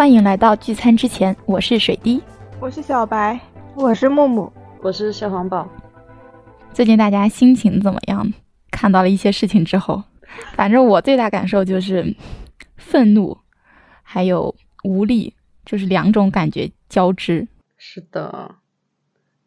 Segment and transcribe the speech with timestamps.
[0.00, 2.22] 欢迎来到聚餐之前，我是水滴，
[2.58, 3.38] 我是小白，
[3.74, 5.68] 我是木木，我是小黄宝。
[6.72, 8.32] 最近大家心情怎么样？
[8.70, 10.02] 看到了一些事情之后，
[10.54, 12.16] 反正我最大感受就是
[12.78, 13.36] 愤怒，
[14.02, 14.54] 还有
[14.84, 15.34] 无力，
[15.66, 17.46] 就是两种感觉交织。
[17.76, 18.54] 是的，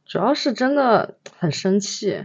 [0.05, 2.23] 主要是真的很生气，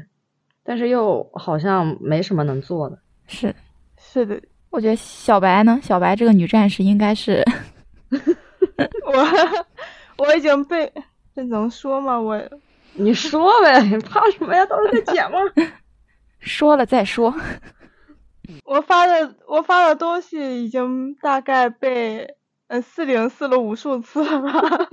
[0.62, 2.98] 但是又好像没什么能做的。
[3.26, 3.56] 是，
[3.96, 7.42] 是的，我觉得小白呢，小白这个女战士应该是。
[9.04, 9.66] 我
[10.26, 10.92] 我已经被
[11.34, 12.18] 这能说吗？
[12.20, 12.40] 我
[12.94, 14.64] 你说呗，怕什么呀？
[14.66, 15.38] 到时候再剪吗？
[16.40, 17.34] 说了再说。
[18.64, 22.36] 我发的我发的东西已经大概被
[22.68, 24.88] 呃四零四了无数次了吧。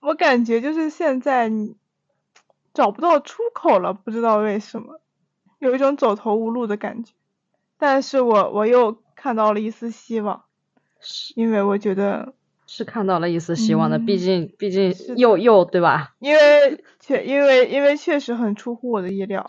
[0.00, 1.76] 我感觉就是现在你
[2.74, 5.00] 找不到出口了，不知道为什么，
[5.60, 7.12] 有一种走投无路的感觉。
[7.78, 10.44] 但是我我又看到了一丝希望。
[11.34, 12.34] 因为我觉得
[12.66, 16.14] 是看到了一丝希望的，毕竟毕竟又又对吧？
[16.18, 19.46] 因为确因为因为确实很出乎我的意料，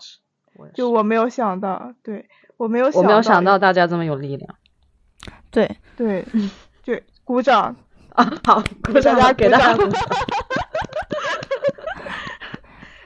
[0.74, 4.56] 就我没有想到，对我没有我没有想到大家这么有力量，
[5.50, 6.24] 对对
[6.84, 7.76] 对， 鼓掌
[8.08, 8.32] 啊！
[8.44, 9.76] 好，鼓掌，大家给大家。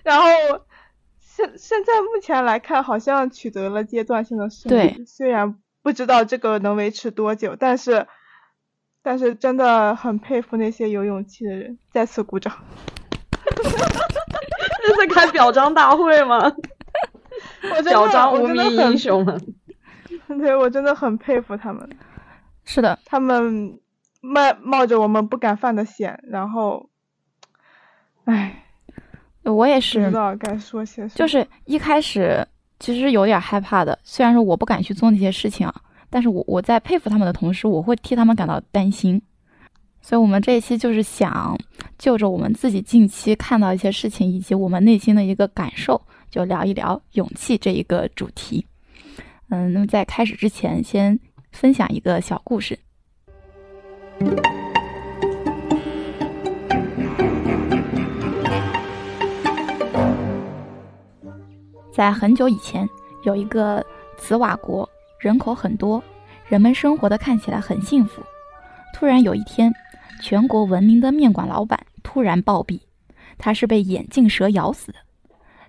[0.03, 0.29] 然后
[1.21, 8.07] 现现在目前来看，好像取得了阶段性的胜利，虽然不知道这个能维持多久，但是。
[9.07, 12.53] 但是真的很佩服那些有勇气的人，再次鼓掌。
[14.83, 16.53] 这是开表彰大会吗？
[17.89, 19.41] 表彰无名英雄们。
[20.41, 21.89] 对，我真的很佩服他们。
[22.65, 23.79] 是的，他们
[24.23, 26.91] 冒冒着我们不敢犯的险，然后，
[28.25, 28.65] 唉，
[29.45, 30.01] 我也是。
[30.01, 31.11] 不知道该说些什么。
[31.15, 32.45] 就是一开始
[32.81, 35.73] 其实有点害怕的，虽然说我不敢去做那些事情啊。
[36.09, 39.21] 但是我我在佩服他们的同时，我会替他们感到担心，
[40.01, 41.59] 所以，我们这一期就是想
[41.99, 46.01] 就着我们自己近期看到一些事情，以及我们内心的一个感受，
[46.31, 48.65] 就聊一聊勇气这一个主题。
[49.49, 51.19] 嗯，那么在开始之前，先
[51.51, 52.79] 分享一个小故事。
[61.93, 62.89] 在很久以前，
[63.25, 63.85] 有一个
[64.19, 64.89] 茨瓦国。
[65.19, 66.03] 人口很多，
[66.47, 68.23] 人们生活的看起来很幸福。
[68.95, 69.73] 突然有一天，
[70.23, 72.81] 全国闻名的面馆老板突然暴毙，
[73.39, 74.99] 他是被眼镜蛇咬死的。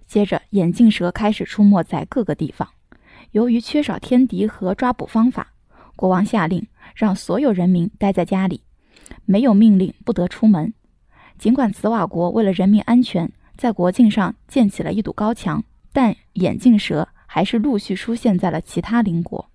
[0.06, 2.68] 接着，眼镜蛇开始出没在各个地方。
[3.32, 5.48] 由于缺少天敌和抓捕方法，
[5.96, 6.66] 国王下令
[6.96, 8.62] 让所有人民待在家里，
[9.26, 10.74] 没有命令不得出门。
[11.38, 17.08] 尽管茨瓦国为了人民安全，在国境上建起了一堵高墙，但眼镜蛇。
[17.28, 19.52] 还是陆续出现在了其他邻国。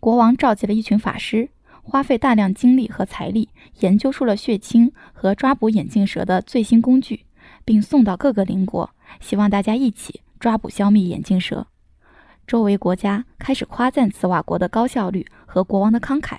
[0.00, 1.50] 国王召集了一群法师，
[1.82, 7.26] 花费大量精力和财力，研究出了血清和抓捕眼镜蛇的最新工具，
[7.64, 8.90] 并送到各个邻国，
[9.20, 11.66] 希望大家一起抓捕消灭眼镜蛇。
[12.46, 16.38] 周围国家开始夸赞茨瓦国的高效率和国王的慷慨，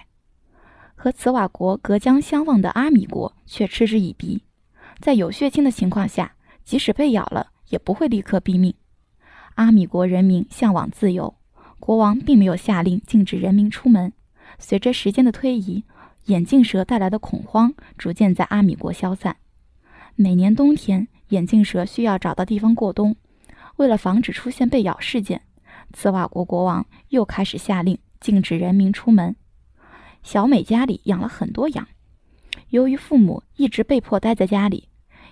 [0.96, 4.44] 和茨瓦国隔江相望的阿米国却嗤之以鼻。
[5.00, 8.74] 在有血清的情况下，即使被咬了，也不会立刻毙命。
[9.58, 11.34] 阿米国人民向往自由，
[11.80, 14.14] 国王并没有下令禁止人民出门。
[14.60, 15.84] 随着时间的推移，
[16.26, 19.38] 眼镜蛇带来的恐慌逐渐在阿米国消散。
[20.16, 23.16] 每年冬天，眼镜蛇需要找到地方过冬。
[23.78, 25.42] 为了防止出现被咬事件，
[25.92, 29.36] 茨瓦国国王又开始下令禁止人民出门。
[30.22, 31.88] 小美家里养了很多羊，
[32.70, 34.88] 由于父母一直被迫待在家里。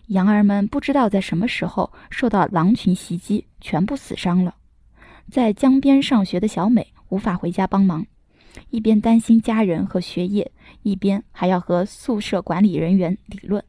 [0.07, 4.55] 羊儿们不知道在什么时候受到狼群袭击，全部死伤了。
[5.31, 8.05] 在江边上学的小美无法回家帮忙，
[8.69, 10.51] 一边担心家人和学业，
[10.83, 13.63] 一边还要和宿舍管理人员理论：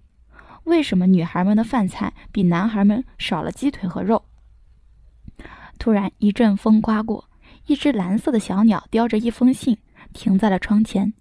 [0.65, 4.23] 为什么女孩们的饭菜比男孩们少了鸡腿和肉？
[5.79, 7.31] 突然一阵风刮过，
[7.67, 9.79] 一只蓝色的小鸟叼着一封信
[10.13, 11.15] 停在了窗前，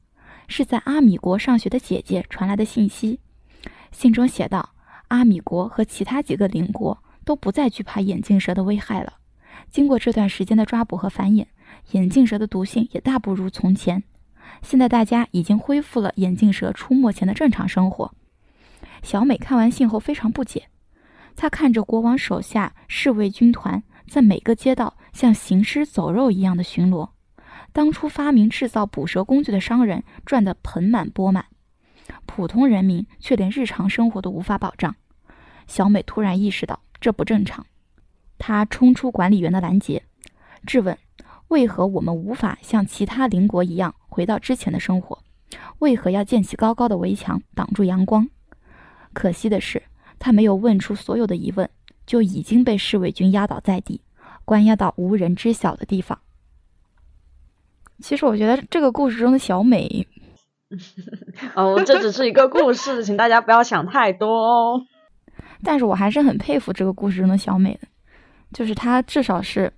[0.49, 3.21] 是在阿米国上学的姐姐传来的信息。
[3.93, 4.74] 信中写道。
[5.15, 9.13] 阿米国和其他几个邻国都不再惧怕眼镜蛇的危害了。
[9.69, 11.45] 经过这段时间的抓捕和繁衍，
[11.91, 14.03] 眼镜蛇的毒性也大不如从前。
[14.61, 18.13] 现在大家已经恢复了眼镜蛇出没前的正常生活。
[19.01, 20.67] 小美看完信后非常不解，
[21.35, 27.09] 她看着国王手下侍卫军团在每个街道像行尸走肉一样的巡逻。
[27.71, 31.45] 当初发明制造捕蛇工具的商人赚得盆满钵满。
[32.25, 34.95] 普通人民却连日常生活都无法保障。
[35.67, 37.65] 小美突然意识到这不正常，
[38.37, 40.03] 她冲出管理员的拦截，
[40.65, 40.97] 质问
[41.49, 45.19] ：“为何我们无法像其他邻国一样回到之前的生活？”
[45.79, 48.27] 为何要建起高高的围墙挡住阳光？
[49.13, 49.83] 可惜的是，
[50.19, 51.69] 他没有问出所有的疑问，
[52.05, 54.01] 就已经被侍卫军压倒在地，
[54.43, 56.19] 关押到无人知晓的地方。
[57.99, 60.07] 其实我觉得这个故事中的小美，
[61.55, 64.81] 哦，这只是一个故事，请大家不要想太多哦。
[65.65, 67.87] 但是我还是很佩服这个故事中的小美的，
[68.53, 69.71] 就是她至少是，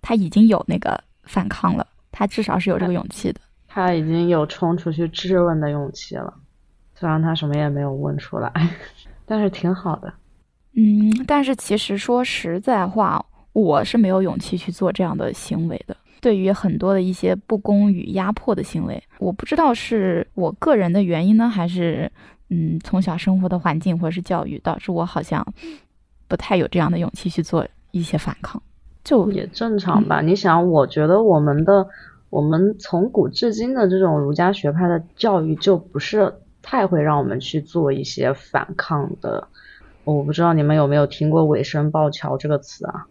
[0.00, 3.40] 她已经有那个反抗了，她至少是有这个勇气的。
[3.66, 6.32] 她已经有冲出去质问的勇气了，
[6.94, 8.50] 虽然她什么也没有问出来，
[9.26, 10.12] 但是挺好的。
[10.74, 15.96] 嗯，但是其实说实在话，我是没有勇气去做这样的行为的。
[16.20, 22.10] 对于很多的一些不公与压迫的行为，我不知道是我个人的原因呢，还是
[22.50, 25.46] 嗯从小生活的环境或者是教育导致我好像
[26.26, 28.62] 不太有这样的勇气去做一些反抗，
[29.04, 30.20] 就也正常吧。
[30.20, 31.86] 你想，我觉得我们的
[32.30, 39.48] 我们从古至今的这种儒家学派的教育就不是太会让我们去做一些反抗的。
[40.04, 43.06] 我不知道你们有没有听过“尾声抱桥”这个词啊？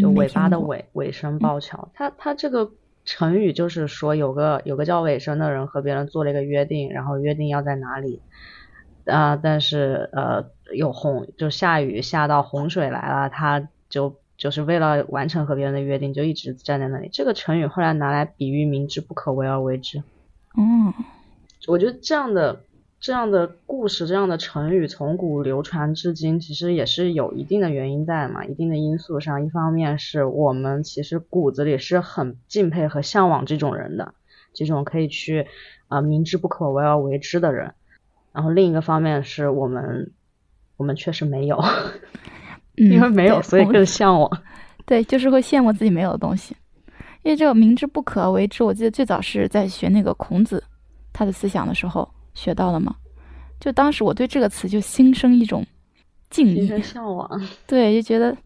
[0.00, 1.88] 就尾巴的尾，尾声抱桥。
[1.94, 2.70] 它它这个
[3.04, 8.20] 成语就是说，有个有个叫尾声的人和别人做了一个约定，然后约定要在哪里
[9.06, 9.36] 啊？
[9.36, 10.44] 但是呃
[10.74, 17.08] 有洪就下雨下到洪水来了，他就就是为了完成和别人的约定，就一直站在那里。
[17.12, 20.02] 这个成语后来拿来比喻明知不可为而为之。
[20.56, 20.92] 嗯，
[21.66, 22.60] 我觉得这样的。
[22.98, 29.44] 这样的故事，这样的成语从古流传至今，其实也是有一定的原因在嘛，一定的因素上。
[29.44, 34.14] 一方面是我们其实骨子里是很敬佩和向往这种人的，
[34.54, 35.46] 这种可以去
[35.88, 37.74] 啊明知不可为而为之的人。
[38.36, 40.12] 然后另一个方面是我们，
[40.76, 41.58] 我们确实没有，
[42.74, 44.30] 因为没有，所以更向往。
[44.84, 46.54] 对，就是会羡慕自己没有的东西。
[47.22, 50.62] 因为这个明知不可为之，我记得最早是在学那个孔子
[51.14, 52.06] 他的思想的时候。
[52.34, 52.94] 学到了嘛？
[53.58, 55.64] 就当时我对这个词就心生一种
[56.28, 57.26] 敬意、向往。
[57.66, 58.36] 对，就觉得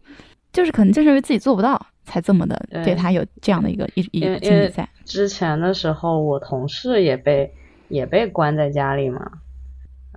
[0.53, 4.87] 就是可能就是因为自己做不到，才这么的对他有这样的一个一一个敬意在。
[5.03, 7.53] 之前的时候，我同事也被
[7.89, 9.29] 也被关在家里嘛，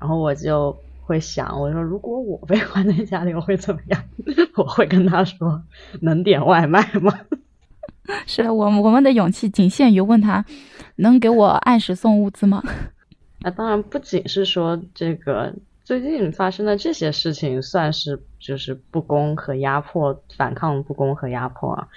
[0.04, 4.04] 然后我就会想，我说如果我被关在家里，我会怎么样？
[4.54, 5.62] 我会跟他说，
[6.02, 7.10] 能点外卖吗？
[8.26, 10.44] 是的，我我们的勇气仅限于问他，
[10.96, 12.62] 能给我按时送物资吗？
[13.40, 15.54] 那 当然不仅是说这个
[15.84, 21.88] 最近发生的这些事情算是就是不公和压迫，反抗不公和压迫啊。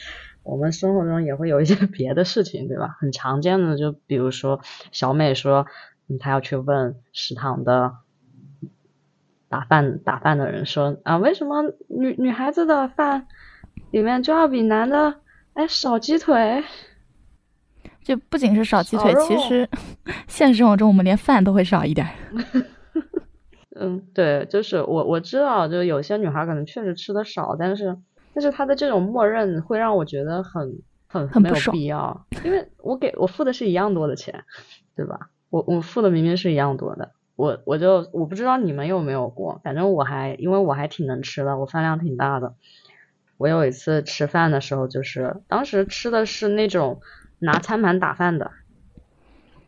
[0.43, 2.95] 我们生活中也会有一些别的事情，对吧？
[3.01, 4.61] 很常见的，就比如说
[4.93, 5.65] 小美说，
[6.19, 7.93] 她要去问食堂的
[9.49, 13.27] 打饭打饭的人说啊，为什么女女孩子的饭
[13.91, 15.21] 里面就要比男的
[15.53, 16.63] 哎少鸡腿？
[18.03, 19.67] 就不仅是少鸡腿，其实
[20.27, 22.07] 现实生活中我们连饭都会少一点。
[23.79, 27.97] 嗯，对，就是我我知道，就有些女孩可能确实吃的少，但是
[28.33, 34.45] 但是她的这种默认会让我觉得很很很没有必要，因为我给我付的是一样多的钱，
[34.95, 35.29] 对吧？
[35.49, 42.55] 我我付的明明是一样多的，我我就我不知道你们有没有过，反正我还因为我还挺能吃的，我饭量挺大的。
[43.37, 47.01] 我有一次吃饭的时候，就是当时吃的是那种。
[47.39, 48.49] 拿餐盘打饭的，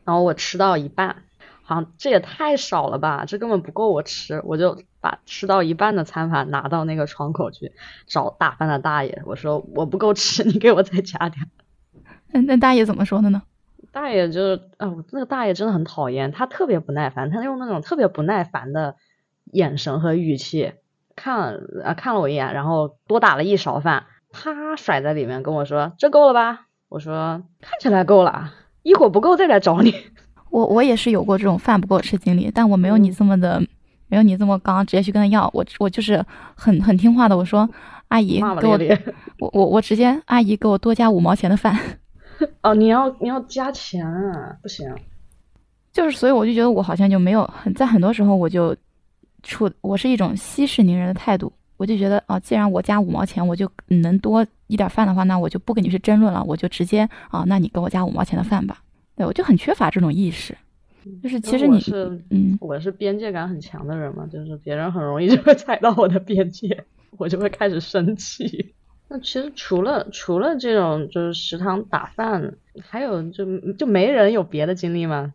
[0.04, 1.18] 然后我吃到一半，
[1.62, 7.72] 好像这也太少了吧，这根本不够我吃，我就把吃到一半的餐盘拿到那个窗口去
[8.08, 11.46] 找打饭的大爷，我说我不够吃，你给我再加点。
[12.32, 13.44] 那那大爷怎么说的呢？
[13.92, 18.96] 大爷就是，哦，那个大爷真的很讨厌，他特别不耐烦，他用那种特别不耐烦的
[19.52, 20.74] 眼神和语气
[21.16, 26.68] 看啊看了我一眼，然后多打了一勺饭，啪甩在里面跟我说，这够了吧？
[26.90, 29.94] 我说看起来够了，一会儿不够再来找你。
[30.52, 33.62] 我我也是有过这种饭不够吃经历，但我没有你这么的，
[34.08, 35.50] 没有你这么刚，直接去跟他要。
[35.54, 37.70] 我我就是很很听话的，我说
[38.08, 38.80] 阿姨给我，
[39.40, 41.78] 我我我直接阿姨给我多加五毛钱的饭。
[42.64, 44.58] 哦，你要你要加钱啊？
[44.62, 44.94] 不行。
[45.92, 48.76] 就是所以我就觉得我好像就没有很在很多时候我就
[49.44, 51.52] 处我是一种息事宁人的态度。
[51.78, 58.84] 我就觉得啊，既然我加五毛钱，我就能多一点饭的话，那我就不跟你去争论了，我就直接啊，那你给我加五毛钱的饭吧。
[59.16, 60.54] 对我就很缺乏这种意识，
[61.24, 66.84] 就是其实你是嗯，我是边界感很强的人嘛，就是别人很容易就会踩到我的边界，
[67.18, 68.74] 我就会开始生气。
[69.10, 75.34] 那其实除了除了这种就是食堂打饭，还有就就没人有别的经历吗？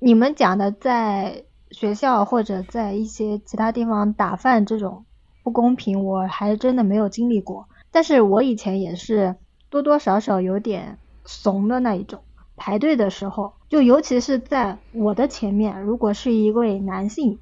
[0.00, 5.04] 你们讲的在学校或者在一些其他地方打饭这种。
[5.42, 7.68] 不公平，我还真的没有经历过。
[7.90, 9.36] 但是我以前也是
[9.68, 12.22] 多多少少有点怂的那一种，
[12.56, 17.38] 排队的时候，就尤其是在我的前面，如果是一位男性，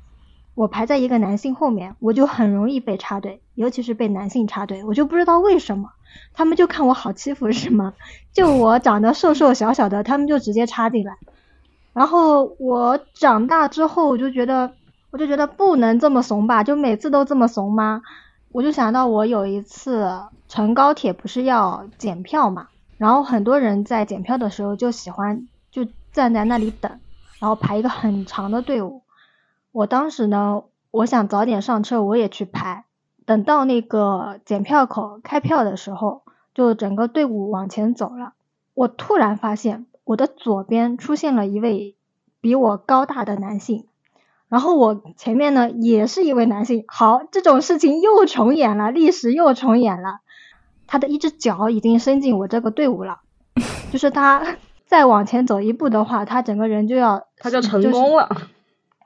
[0.56, 5.90] 我排在一个男性后面，我就很容易被插队，尤其是被男性插队，我就不知道为什么，
[6.32, 7.94] 他们就看我好欺负是吗？
[8.32, 11.16] 就我长得瘦瘦小小的，他们就直接插进来。
[11.92, 14.72] 然后我长大之后，我就觉得，
[15.10, 18.02] 我就觉得不能这么怂吧，就每次都这么怂吗？
[18.50, 20.08] 我就想到我有一次
[20.48, 27.00] 乘高铁不是要检票嘛，然后很多人在检票的时候就喜欢就站在那里等，
[27.38, 29.02] 然后排一个很长的队伍。
[29.70, 32.84] 我当时呢，我想早点上车，我也去排。
[33.26, 36.22] 等到那个检票口开票的时候，
[36.54, 38.32] 就整个队伍往前走了。
[38.74, 41.96] 我突然发现我的左边出现了一位
[42.40, 43.86] 比我高大的男性。
[44.48, 50.18] 然后我前面呢也是一位男性，好，这种事情又重演了，历史又重演了。
[50.86, 53.20] 他的一只脚已经伸进我这个队伍了，
[53.90, 58.28] 就是他 再往前走一步的话，他整个人就要他就成功了，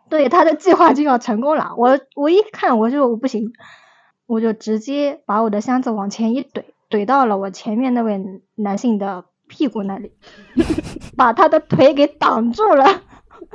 [0.09, 1.75] 对，他的计划就要成功了。
[1.77, 3.53] 我我一看我就不行，
[4.27, 8.21] 我就直接把我的箱子往前一怼，怼到了我前面那位
[8.55, 10.13] 男性的屁股那里，
[11.17, 13.03] 把他的腿给挡住了。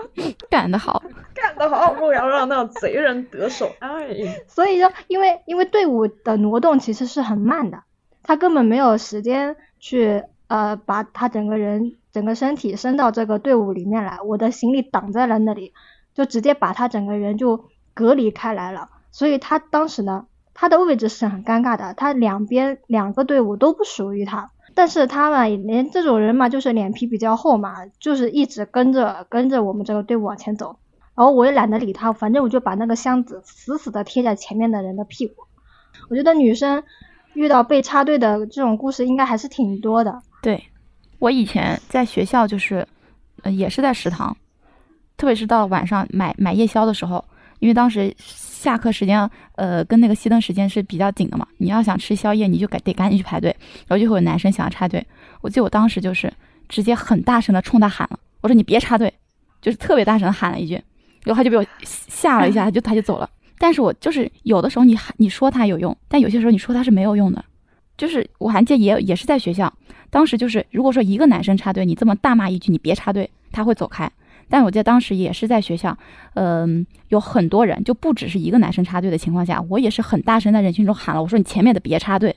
[0.50, 1.02] 干得好，
[1.34, 1.92] 干得好！
[1.94, 3.72] 不要让那贼人得手。
[3.80, 4.08] 哎，
[4.48, 7.84] 所以说，因为因为队伍的挪动其实是很慢的，
[8.24, 15.74] 他根本没有时间去呃把他整个人整个身体伸到这个队伍里面来，我的行李挡在了那里，
[16.14, 18.90] 就直接把他整个人就隔离开来了。
[19.12, 20.28] 所以他当时呢，
[20.62, 24.52] 他的位置是很尴尬的，他两边两个队伍都不属于他。
[24.76, 30.78] 但是他们连这种人嘛，就是脸皮比较厚嘛，就是一直跟着跟着我们这个队伍往前走，
[31.16, 35.34] 然后我也懒得理他，反正我就把那个箱子死死的贴在前面的人的屁股。
[36.10, 36.84] 我觉得女生
[37.34, 40.22] 遇到被插队的这种故事应该还是挺多的。
[40.44, 40.64] 对，
[41.18, 42.88] 我以前在学校就是，
[43.42, 44.38] 呃，也是在食堂，
[45.18, 47.26] 特别是到晚上买买夜宵的时候。
[47.58, 48.12] 因为当时
[48.62, 51.48] 下课时间，呃，跟那个熄灯时间是比较紧的嘛。
[51.58, 53.50] 你要想吃宵夜，你就赶得赶紧去排队，
[53.88, 55.04] 然后就会有男生想要插队。
[55.42, 56.32] 我记得我当时就是
[56.70, 59.12] 直接很大声的冲他喊了，我说你别插队，
[59.64, 60.76] 就是特别大声的喊了一句，
[61.24, 63.28] 然后他就被我吓了一下，他就他就走了。
[63.58, 67.44] 但是我就是有的时候你喊你说他有用，但有些时候你说他是没有用的。
[67.98, 69.72] 就是我还记得也也是在学校，
[70.12, 74.12] 当时就是如果说一个男生插队，你这么大骂一句你别插队，他会走开。
[74.52, 75.98] 但我记得当时也是在学校，
[76.36, 82.36] 嗯，有很多人，就不只是一个男生插队的情况下，我也是很大声在人群中喊了，我说你前面的别插队。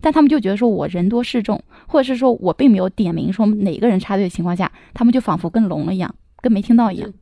[0.00, 7.12] 但他们就觉得说我人多势众，或者是说我并没有点名说哪个人插队的情况下，他们就仿佛跟聋了一样，跟没听到一样。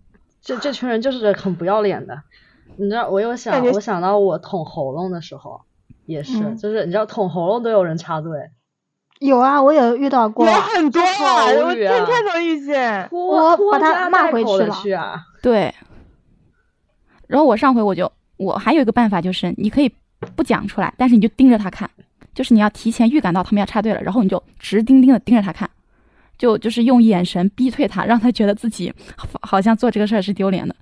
[0.43, 2.23] 这这群人就是很不要脸的，
[2.77, 5.61] 你知道，我又想我想到我捅喉咙的时候，
[6.07, 8.51] 也是，就是你知道捅喉咙都有人插队。
[9.23, 13.09] 有啊，我有遇到过，有很多啊，我天天能遇见。
[13.11, 15.17] 我把他骂回去了。
[15.41, 15.73] 对。
[17.29, 19.91] 然后我上回我就，我还有一个办法，就是你可以
[20.35, 21.89] 不讲出来，但是你就盯着他看，
[22.35, 25.71] 就是你要提前预感到他们要插队了，然后你就直盯盯的盯着他看，
[26.37, 28.93] 就就是用眼神逼退他，让他觉得自己
[29.41, 30.75] 好像做这个事儿是丢脸的。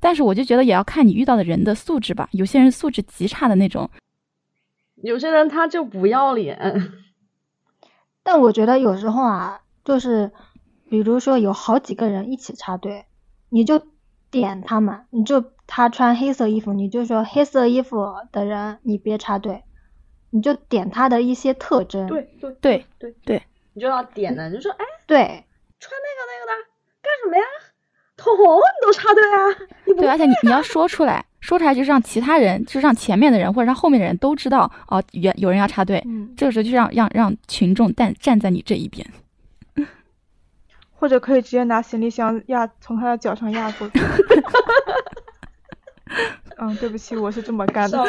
[0.00, 3.88] 但是我就觉得也要看你遇到的人的素质吧，有些人素质极差的那种，
[5.02, 6.92] 有些人他就不要脸。
[8.26, 10.32] 但我觉得有时候啊，就是
[10.90, 13.06] 比如说有好几个人一起插队，
[13.50, 13.80] 你就
[14.32, 19.62] 点他们，你就他穿黑色衣服，你就说黑色衣服的人你别插队，
[20.30, 22.08] 你就点他的一些特征。
[22.08, 23.42] 对对对对对，
[23.74, 25.18] 你就要点的，你就说哎，对，
[25.78, 26.52] 穿那个那个的
[27.00, 27.44] 干什么呀？
[28.16, 29.38] 口红你都插队啊？
[29.98, 31.24] 对，而且你你要说出来。
[31.46, 36.02] 说出来就是让其他人，就是让前面的人或者让后面的人都知道哦，有有人要插队。
[36.04, 39.06] 嗯，这个时候就让让让群众站站在你这一边，
[40.90, 44.00] 或者可以直接拿行李箱压从他的脚上压过去。
[46.58, 48.04] 嗯，对不起，我是这么干的。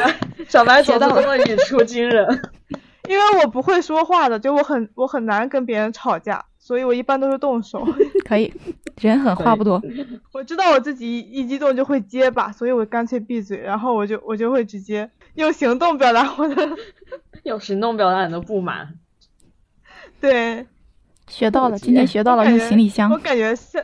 [0.48, 2.26] 小白，小白总是这么语出惊人。
[3.08, 6.44] 因为我不会说话的，就我很我很难跟别人吵架。
[6.58, 7.86] 所以我一般都是动手，
[8.26, 8.52] 可以，
[9.06, 9.80] 人狠话不多。
[10.32, 16.68] 我知道我自己一激动就会结巴，所以我干脆闭嘴，然后我就我就会直接用行动表达我的，
[17.44, 18.94] 用行动表达你的不满。
[20.20, 20.66] 对，
[21.28, 23.10] 学到了，今天学到了用行李箱。
[23.12, 23.82] 我感觉像，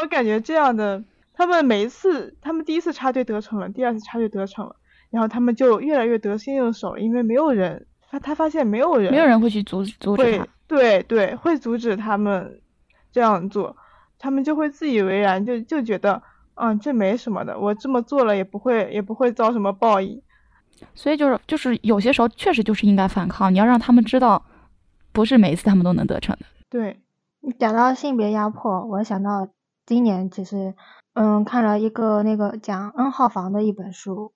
[0.00, 1.04] 我感觉这样的，
[1.34, 4.74] 他们每一次，他们第一次插队得逞了，第二次插队得逞了，
[5.10, 10.48] 然后他们就越来越得心应手，因为没有人，他他发现没有人，没有人会去阻阻止他。
[10.66, 12.60] 对对，会阻止他们
[13.12, 13.76] 这样做，
[14.18, 16.22] 他们就会自以为然，就就觉得，
[16.54, 20.22] 嗯，这没什么的，我这么做了也不会也不会遭什么报应。
[20.94, 24.44] 所以就是就是有些时候确实就是应该反抗，你要让他们知道，
[25.12, 26.44] 不是每一次他们都能得逞的。
[26.68, 27.00] 对，
[27.58, 29.48] 讲到性别压迫，我想到
[29.86, 30.74] 今年其实，
[31.14, 34.32] 嗯，看了一个那个讲 N 号房的一本书，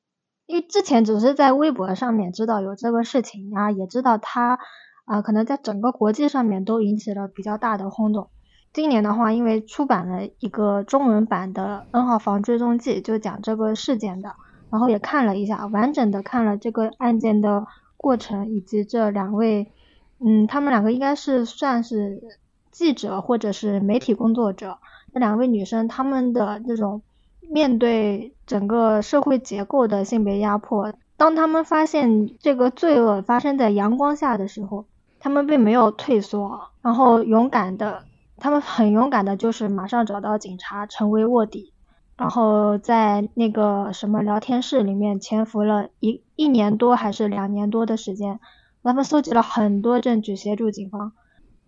[0.47, 4.59] 因为之前只是在微博上面知道有这个事情，然后也知道它
[5.05, 8.31] 啊，可能在整个国际上面都引起了比较大的轰动。
[8.73, 14.37] 今年的话，因为出版了一个中文版的 N 号房追踪记，就讲这个事件的，
[14.71, 19.73] 然后也看了一下，完整的看了这个案件的过程，以及这两位，
[20.21, 22.39] 嗯，他们两个应该是算是
[22.71, 24.79] 记者或者是媒体工作者，
[25.13, 27.03] 那两位女生她们的这种
[27.41, 34.85] 面对整个社会结构的性别压迫，当他们发现这个罪恶发生在阳光下的时候，
[35.19, 38.05] 他们并没有退缩，然后勇敢的。
[38.41, 41.73] 他们很勇敢的，就是马上找到警察，成为卧底，
[42.17, 48.41] 然后在那个什么聊天室里面潜伏了一一年多还是两年多的时间，
[48.83, 51.13] 他们搜集了很多证据，协助警方。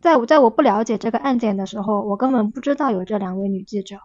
[0.01, 3.99] 在我在我不了解这个案件的时候，我根本不知道有这两位女记者。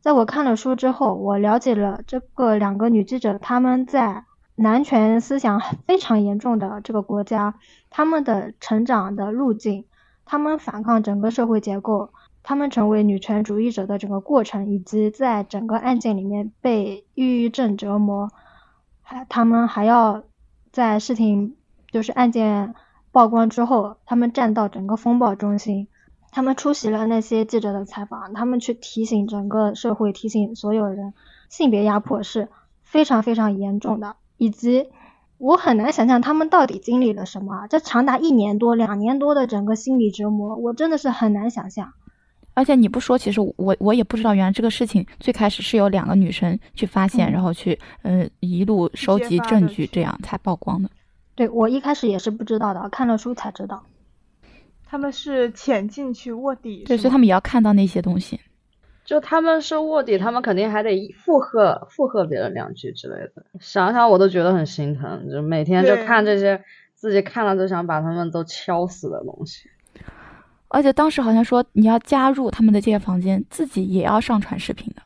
[0.00, 4.24] 在我看了书之后，我了解了这个两个女记者，她们在
[4.54, 7.54] 男权思想非常严重的这个国家，
[7.90, 9.84] 她们的成长的路径。
[10.24, 12.10] 他们反抗整个社会结构，
[12.42, 18.30] 他们成为女权主义者的整个过程，以及在整个案件里面被抑郁症折磨，
[19.02, 20.22] 还他们还要
[20.70, 21.56] 在事情
[21.90, 22.74] 就是案件
[23.10, 25.88] 曝光之后，他们站到整个风暴中心，
[26.30, 31.12] 他们出席了那些记者的采访，他们去提醒整个社会，提醒所有人，
[31.48, 32.48] 性别压迫是
[32.82, 34.88] 非常非常严重的，以及。
[35.42, 41.92] 我很难想象他们到底经历了什么，这长达一年多、两年多的整个心理折磨，我真的是很难想象。
[42.54, 50.88] 而且你不说，其实我我也不知道，原来这个事情最开始是有两个女生去发现，然后去嗯一路收集证据，这样才曝光的。
[51.34, 53.82] 对我一开始也是不知道的，看了书才知道。
[54.84, 58.38] 他们是潜进去卧底，对，所以他们也要看到那些东西。
[59.04, 63.44] 就他们是卧底，他们肯定还得附和附和别人两句之类的。
[63.60, 66.62] 想想我都觉得很心疼，就每天就看这些
[66.94, 69.68] 自己看了都想把他们都敲死的东西。
[70.68, 75.02] 而且当时好像说你要加入他们的这些房间，自己也要上传视频的。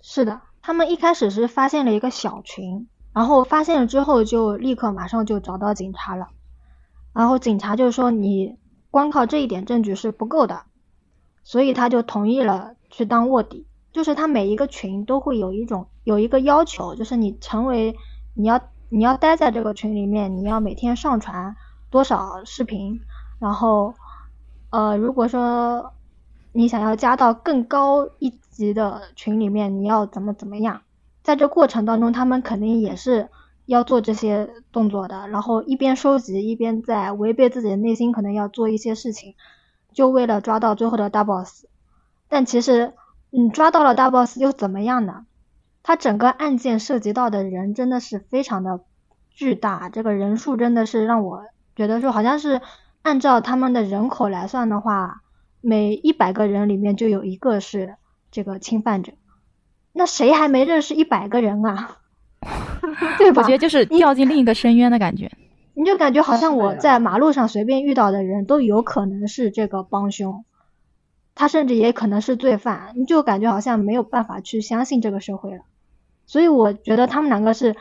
[0.00, 6.28] 是的，他们一开始是发现了一个小群，然后发现了之后就立刻马上就找到警察了，
[7.12, 8.56] 然后警察就说你
[8.92, 10.62] 光靠这一点证据是不够的，
[11.42, 12.75] 所以他就同意了。
[12.96, 17.94] 去当卧底，就是他每一个群都会有一种有一个要求，就是你成为
[18.32, 21.54] 你要你要待在这个群里面，你要每天上传
[21.90, 22.98] 多少视频，
[23.38, 23.92] 然后
[24.70, 25.92] 呃如果说
[26.52, 30.80] 你想要加到更高一级的群里面，你要怎么怎么样，
[31.22, 33.28] 在这过程当中，他们肯定也是
[33.66, 39.34] 要做这些动作的，然后一边收集一边在违背自己的内心，可能要做一些事情，
[39.92, 41.66] 就为了抓到最后的大 boss。
[42.28, 42.94] 但其实，
[43.30, 45.26] 你抓到了大 boss 又怎么样呢？
[45.82, 48.80] 他整个案件涉及到的人真的是非常的
[49.30, 51.42] 巨大，这个人数真的是让我
[51.76, 52.60] 觉得说，好像是
[53.02, 55.22] 按照他们的人口来算的话，
[55.60, 57.94] 每一百个人里面就有一个是
[58.32, 59.12] 这个侵犯者。
[59.92, 61.98] 那谁还没认识一百个人啊？
[63.18, 63.42] 对吧？
[63.42, 65.30] 我觉得就是掉进另一个深渊的感觉。
[65.74, 70.44] 你就感觉好像我在马路上随便遇到的人都有可能是这个帮凶。
[71.36, 75.60] 他甚至也可能是罪犯，你就感觉好像没有办法去相信这个社会了。
[76.24, 77.76] 所以我觉得他们两个是，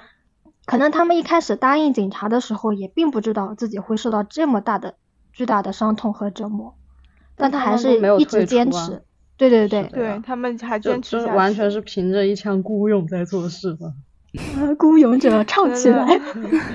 [0.66, 4.96] 可能他们一开始答应警察的时候，也并不知道自己会受到这么大的、
[5.34, 6.76] 巨大的伤痛和折磨，
[7.36, 9.02] 但他还是一直坚持。
[9.38, 13.94] 对对对，对他们还坚持下去，完全是凭着一腔孤勇在做事吧。
[14.78, 16.06] 孤勇者唱起来，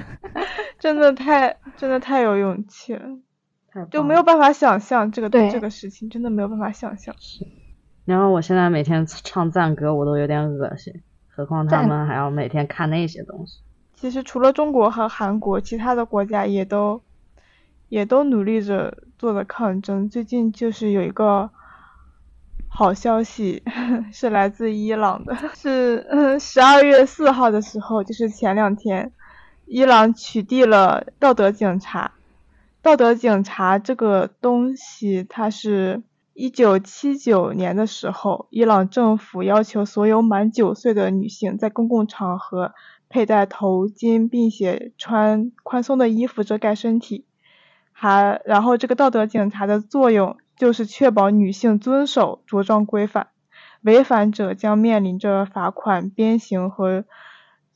[0.81, 3.03] 真的太真的太有勇气了。
[3.90, 7.14] 就没有办法想象这个这个事情，真的没有办法想象。
[7.18, 7.46] 是，
[8.04, 13.61] 然后我现在每天唱赞歌，我都有点恶心，何况他们还要每天看那些东西。
[13.94, 17.00] 其实除了中国和韩国，其他的国家也都
[17.88, 20.09] 也都努力着做的抗争。
[20.09, 21.50] 最近就是有一个
[22.68, 23.62] 好消息，
[24.12, 29.12] 是来自伊朗的，是嗯十二月四号的时候，就是前两天，
[29.66, 32.11] 伊朗取缔了道德警察。
[32.83, 42.73] 道德警察这个东西，它是一九七九年的时候，伊朗政府要求所有满九岁的女性在公共场合
[43.11, 47.27] 佩戴头巾，并且穿宽松的衣服遮盖身体。
[47.93, 53.29] 还然后，这个道德警察的作用就是确保女性遵守着装规范，
[53.83, 57.05] 违反者将面临着罚款、鞭刑和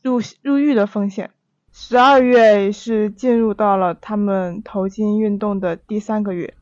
[0.01, 1.34] 入入狱的风险。
[1.77, 6.55] 十二月是进入到了他们头巾运动的第三个月，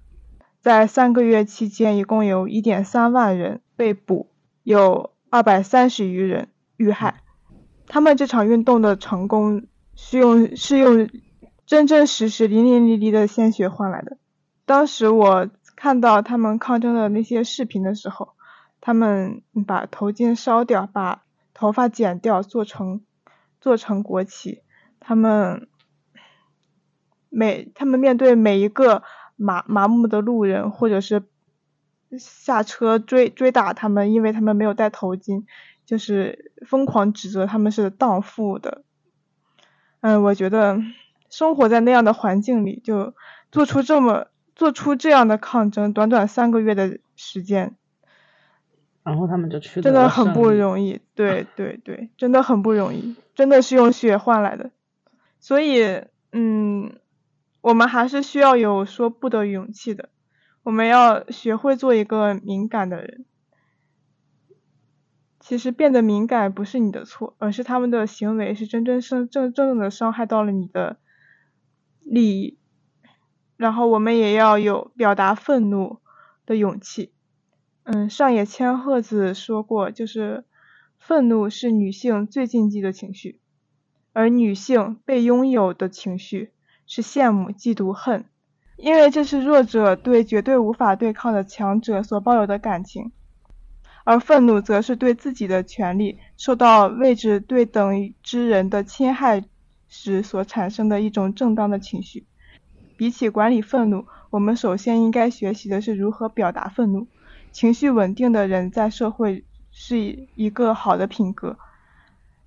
[0.63, 4.31] 在三个月期间，一共有一点三万人被捕，
[4.63, 6.49] 有二百三十余人
[6.79, 7.21] 遇害。
[7.87, 11.11] 他们这场运动的成功是用是用
[11.67, 14.17] 真真实实、淋淋漓漓的鲜血换来的。
[14.65, 18.31] 当时我看到他们抗争的那些视频的时候，
[18.81, 21.23] 他们把头巾烧掉，把
[21.53, 23.03] 头发剪掉，做成
[23.61, 24.63] 做成国旗。
[25.03, 25.69] 他们
[27.29, 29.03] 每他们面对每一个
[29.37, 31.23] 麻麻木的路人，或者是
[32.19, 35.45] 下车追追打他们，因为他们没有戴头巾。
[35.85, 38.83] 就是疯狂指责他们是荡妇的，
[40.01, 40.79] 嗯，我觉得
[41.29, 43.15] 生活在那样的环境里，就
[43.51, 47.75] 做出这么做出这样的抗争，短短三个月的时间，
[49.03, 54.71] 然后他们就去真的很不容易，对 对对，真的很不容易，真的是用血换来的，
[55.43, 57.01] 所以，嗯，
[57.61, 60.09] 我们还是需要有说不的勇气的，
[60.63, 63.27] 我们要学会做一个敏感的人。
[65.41, 70.99] 其实变得敏感不是你的错，而是他们的行为是真真正正正的伤害到了你的
[72.03, 72.57] 利益。
[73.57, 75.99] 然后我们也要有表达愤怒
[76.47, 77.13] 的勇气。
[77.83, 80.45] 嗯，上野千鹤子说过，就是
[81.01, 83.41] 愤怒是女性最禁忌的情绪，
[84.13, 86.51] 而女性被拥有的情绪
[86.87, 88.25] 是羡慕、嫉妒、恨，
[88.77, 93.13] 因为这是弱者对绝对无法对抗的强者所抱有的感情。
[94.05, 99.45] 而愤怒则是对自己的权利受到位置对等之人的侵害
[99.89, 102.27] 时所产生的一种正当的情绪。
[102.97, 107.07] 比起管理愤怒，我们首先应该学习的是如何表达愤怒。
[107.53, 111.57] 情绪稳定的人在社会是一个好的品格，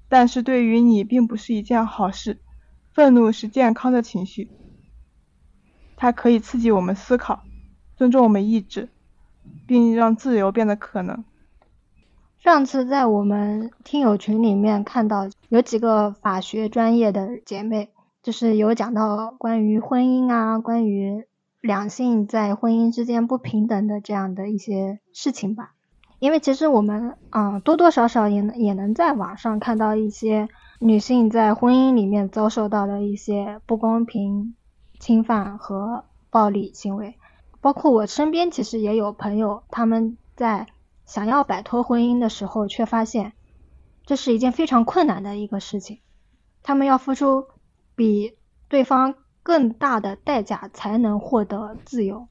[0.10, 2.40] 但是对于你并不是一件好事。
[2.94, 4.50] 愤怒是健康的情绪，
[5.98, 7.44] 它可以刺激我们思考，
[7.98, 8.88] 尊重我们意志，
[9.68, 11.26] 并让自由变得可能。
[12.40, 17.90] 上次在我们听友群里面看到有几个法学专业的姐妹，
[18.24, 21.28] 就是有讲到关于婚姻啊，关于
[21.60, 25.75] 两性在婚姻之间不平等的这样的一些事情吧。
[26.20, 30.50] 因为其实我们啊多多少少也能也能在网上看到一些
[30.80, 34.56] 女性在婚姻里面遭受到的一些不公平、
[35.00, 37.16] 侵犯和暴力行为，
[37.62, 40.68] 包括我身边其实也有朋友他们在。
[41.08, 43.34] 想要摆脱婚姻的时候，却发现
[44.08, 46.00] 这是一件非常困难的一个事情。
[46.64, 47.46] 他们要付出
[47.96, 52.28] 比对方更大的代价才能获得自由。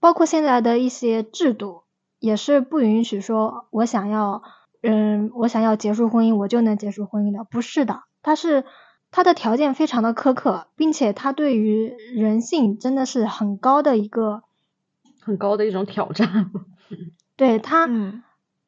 [0.00, 1.82] 包括现在的一些制度，
[2.18, 4.42] 也是不允许说我想要，
[4.82, 7.44] 嗯，我想要结束婚姻，我就能结束婚姻的。
[7.44, 8.64] 不是的，它是
[9.10, 14.42] 它的条件非常的苛刻，并且它对于人性真的是很高的一个
[15.20, 16.50] 很高的一种挑战。
[17.36, 17.88] 对他，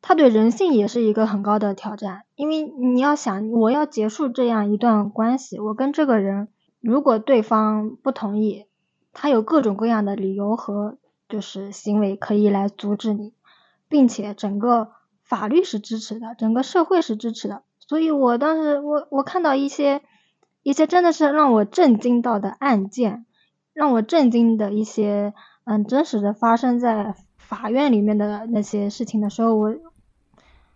[0.00, 6.48] 他对人性也是一个很高的挑战，因为你要想，我要结束这样一段关系，我跟这个人，
[6.80, 8.66] 如果对方不同意，
[9.12, 13.32] 他有各种各样的理由和就是行为可以来阻止你，
[13.90, 20.00] 并且整个法律是支持的，整个社会是支持的，所以我当时我我看到一些
[20.62, 23.26] 一些真的是让我震惊到的案件，
[23.74, 27.14] 让我震惊的一些嗯真实的发生在。
[27.50, 29.74] 法院里面的那些事情的时候，我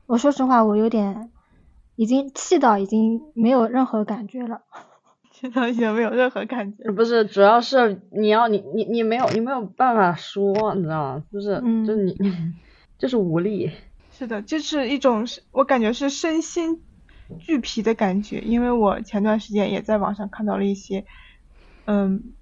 [0.06, 1.30] 我说实话，我有点
[1.94, 4.62] 已经气到已经没有任何感觉了，
[5.30, 6.90] 气到已经没有任何感觉。
[6.90, 11.22] 不是，主要是你要你你你没有你没有办法说，你知道吗？
[11.32, 12.18] 就是就是你
[13.04, 13.70] 就是无力。
[14.16, 16.80] 是的，这是一种我感觉是身心
[17.38, 21.04] 俱疲的感觉，因为我前段时间也在网上看到了一些，
[21.84, 22.32] 嗯，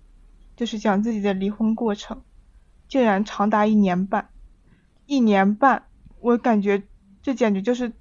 [0.55, 2.23] 就是讲自己的离婚过程。
[2.87, 4.29] 竟然长达一年半，
[5.07, 5.87] 一年半，
[6.21, 6.85] 我感觉
[7.25, 7.93] 这简直就是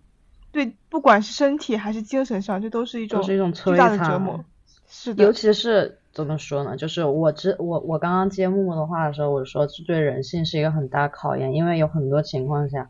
[0.51, 4.45] 对，不管是身体还是精神上，这都是一种巨大的折磨。
[4.87, 6.77] 是的，尤其是怎么说呢？
[6.77, 12.89] 就是我之我我刚刚接木木的话的时候，我说这对人性是一个很大考验，因为有很多情况下，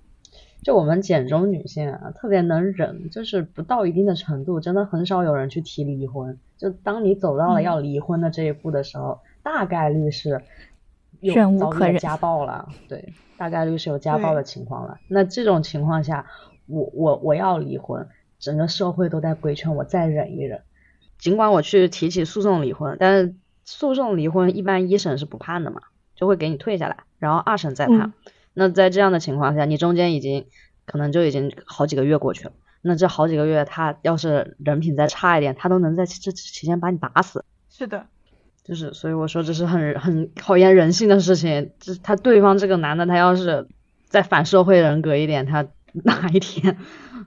[0.64, 6.38] 就我们简中女性啊，特别能忍，就是不到一定的程度，真的很少有人去提离婚。
[6.58, 10.42] 就当你走到了要离婚的这一步的时候，大概率是。
[11.20, 14.98] 忍无可忍，家暴了，对，大概率是有家暴的情况了。
[15.08, 16.26] 那这种情况下，
[16.66, 18.08] 我我我要离婚，
[18.40, 20.62] 整个社会都在规劝我再忍一忍。
[21.22, 25.82] 尽管我去提起诉讼离婚，但是诉讼离婚一般一审是不判的嘛，
[26.16, 28.12] 就会给你退下来，然后二审再判。
[28.54, 30.48] 那在这样的情况下，你中间已经
[30.86, 32.52] 可能就已经好几个月过去了。
[32.82, 37.46] 那这好几个月，他要是人品再差一点，他都能在这期间把你打死。
[37.70, 38.08] 是的。
[38.64, 41.72] 就是所以我说这是很很考验人性的事情。
[41.80, 43.68] 这他对方这个男的，他要是
[44.06, 46.78] 再反社会人格一点，他哪一天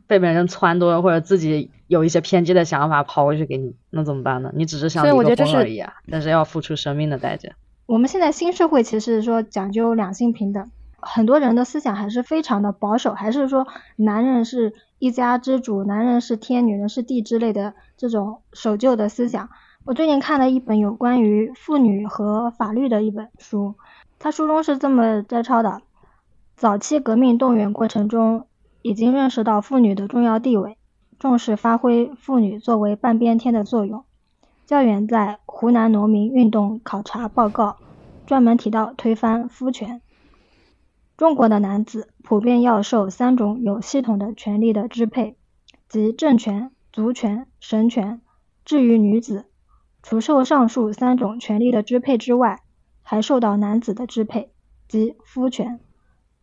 [0.06, 4.50] 被别人撺掇，或者自己有一些偏激的想法跑过去给你，那怎么办呢？
[4.54, 7.50] 你只是想离个婚而已啊，但是要付出生命的代价。
[7.86, 19.50] 我们现在新社会其实说讲究两性平等，很多人的思想还是非常的保守，还是说男人是一家之主，男人是天，女人是地之类的这种守旧的思想。
[19.84, 23.74] 我最近看了一本有关于妇女和法律的一本书，
[24.18, 25.82] 他书中是这么摘抄的：
[26.56, 28.46] 早期革命动员过程中，
[28.84, 30.76] 已经认识到妇女的重要地位，
[31.18, 34.04] 重视发挥妇女作为半边天的作用。
[34.66, 37.78] 较远在湖南农民运动考察报告，
[38.26, 40.02] 专门提到推翻夫权。
[41.16, 45.38] 中国的男子普遍要受三种有系统的权利的支配，
[45.88, 48.20] 即政权、族权、神权。
[48.66, 49.46] 至于女子，
[50.02, 52.60] 除受上述三种权利的支配之外，
[53.00, 54.50] 还受到男子的支配，
[54.88, 55.80] 即夫权。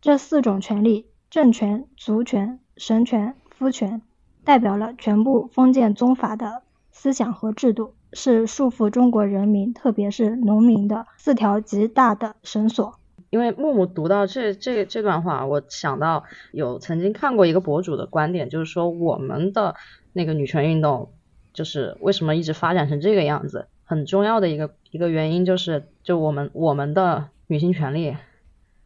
[0.00, 4.02] 这四种权利——政权、族权、神权、夫权，
[4.44, 7.94] 代表了全部封建宗法的思想和制度。
[8.12, 12.96] 是束缚中国人民，特别是农民的四条极大的绳索。
[13.30, 19.74] 因为木木读到这这这段话，我想到有曾经看过一个博主的观点，就是说我们的
[20.12, 21.12] 那个女权运动，
[21.54, 28.18] 就是为什么一直发展成这个样子，很重要的一个一个原因就是，就我们我们的女性权利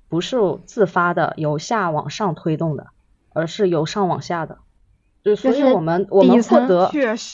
[0.08, 2.86] 不是自发的由下往上推动的，
[3.32, 4.58] 而是由上往下的。
[5.22, 6.88] 对，所以我们我们获得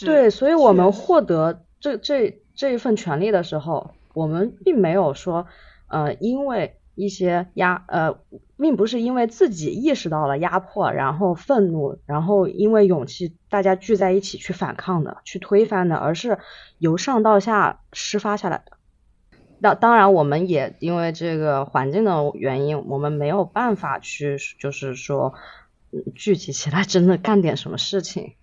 [0.07, 1.65] 对，所以我们获得。
[1.79, 5.49] 这这这一份权利的时候，我们并没有说，
[5.89, 8.19] 呃，因为一些压，呃，
[8.57, 16.39] 并不是因为自己意识到了压迫，然后愤怒，然后因为勇气，大家聚在一起去反抗的，去推翻的，而是
[16.79, 18.77] 由上到下施发下来的。
[19.65, 25.35] 那当然，我们也因为这个环境的原因，我们没有办法去，就是说，
[26.17, 28.35] 聚集起来真的干点什么事情。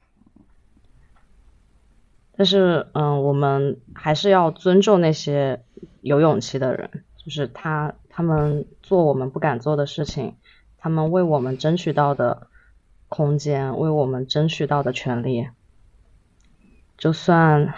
[2.37, 5.61] 但是，嗯，我们还是要尊重那些
[5.99, 10.37] 有勇气的人，就是他，他们做我们不敢做的事情，
[10.77, 12.47] 他们为我们争取到的
[13.09, 15.49] 空间，为我们争取到的权利，
[16.97, 17.73] 就算，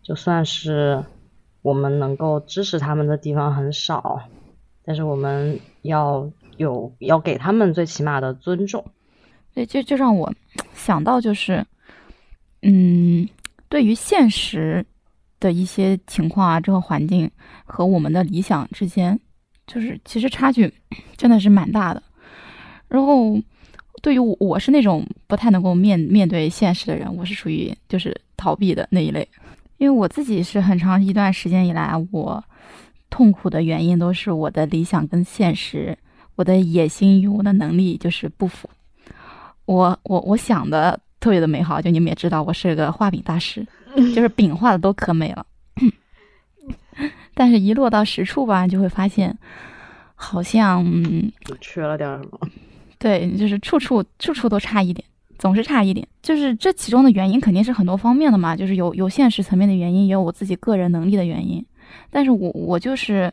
[0.00, 1.04] 就算是
[1.66, 4.20] 我们能够支持他们的地方很少，
[4.84, 8.84] 但是我们要有要给他们最起码的尊重。
[9.52, 10.32] 对，就就让我
[10.74, 11.66] 想到就是，
[12.62, 13.28] 嗯。
[13.68, 14.86] 对于现实
[15.40, 17.28] 的一些情况啊，这个环境
[17.64, 19.18] 和我们的理想之间，
[19.66, 20.72] 就是其实差距
[21.16, 22.00] 真的是蛮大的。
[22.86, 23.36] 然后，
[24.02, 29.28] 对于我，我是那种不太能够面面对现实的人，我是属于就是逃避的那一类。
[29.78, 32.42] 因为我自己是很长一段时间以来，我
[33.10, 35.96] 痛苦的原因都是我的理想跟现实，
[36.34, 38.68] 我的野心与我的能力就是不符。
[39.64, 41.00] 我我我想的。
[41.18, 43.66] 特别的美好，就你们也知道，我是个画饼大师，
[44.14, 45.44] 就是饼画的都可美了。
[47.34, 49.36] 但是，一落到实处吧，就会发现
[50.14, 50.84] 好像
[51.60, 52.38] 缺了点什么。
[52.98, 55.04] 对，就是处处处处都差一点，
[55.38, 56.06] 总是差一点。
[56.22, 61.64] 就是这其中的原因肯定是很多方面的嘛，就是有有现实层面的原因，也有我自己个人能力的原因。
[62.10, 63.32] 但是我我就是，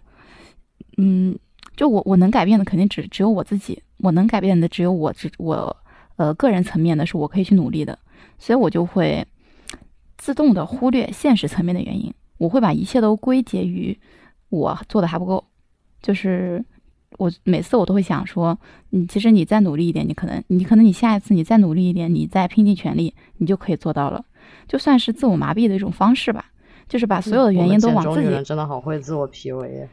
[0.98, 1.38] 嗯，
[1.76, 5.76] 就我我能改变的肯定只只有我自己，我能改变的只有我只我。
[6.16, 7.98] 呃，个人层面的是我可以去努力的，
[8.38, 9.26] 所以我就会
[10.16, 14.00] 自动的忽略现实层面的原因，我会把一切都归结于
[14.50, 15.44] 我做的还不够。
[16.04, 16.64] 就是
[17.18, 18.58] 我每次我都会想说，
[18.90, 24.24] 你其实你再努力一点，你可能你可能你下一次你再努力一点，你再拼尽全力，你就可以做到了。
[24.68, 26.46] 就算是自我麻痹的一种方式吧，
[26.88, 28.44] 就是把所有的原因都往自己。
[28.44, 29.88] 真的好会自我 PUA。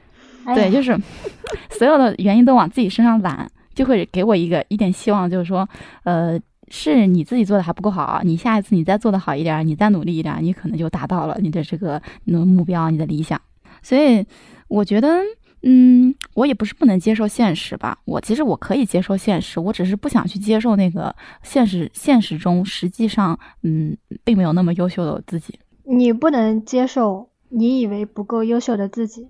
[0.54, 0.98] 对，就是
[1.70, 3.50] 所有的原因都往自己身上揽。
[3.72, 5.66] 就会给我一个一点希望，就是说，
[6.02, 13.40] 呃，是你自己做的还不够好，你下一次你再做的好一点，你再努力一点，你可能就达到了你的这个目标，你的理想。
[13.80, 14.26] 所以
[14.68, 15.20] 我觉得，
[15.62, 25.58] 嗯，我也不是不能接受现实吧，我其实我可以接受现实，我只是不想去接受那个现实，现实中实际上，嗯，并没有那么优秀的我自己。
[25.84, 29.28] 你不能接受你以为不够优秀的自己，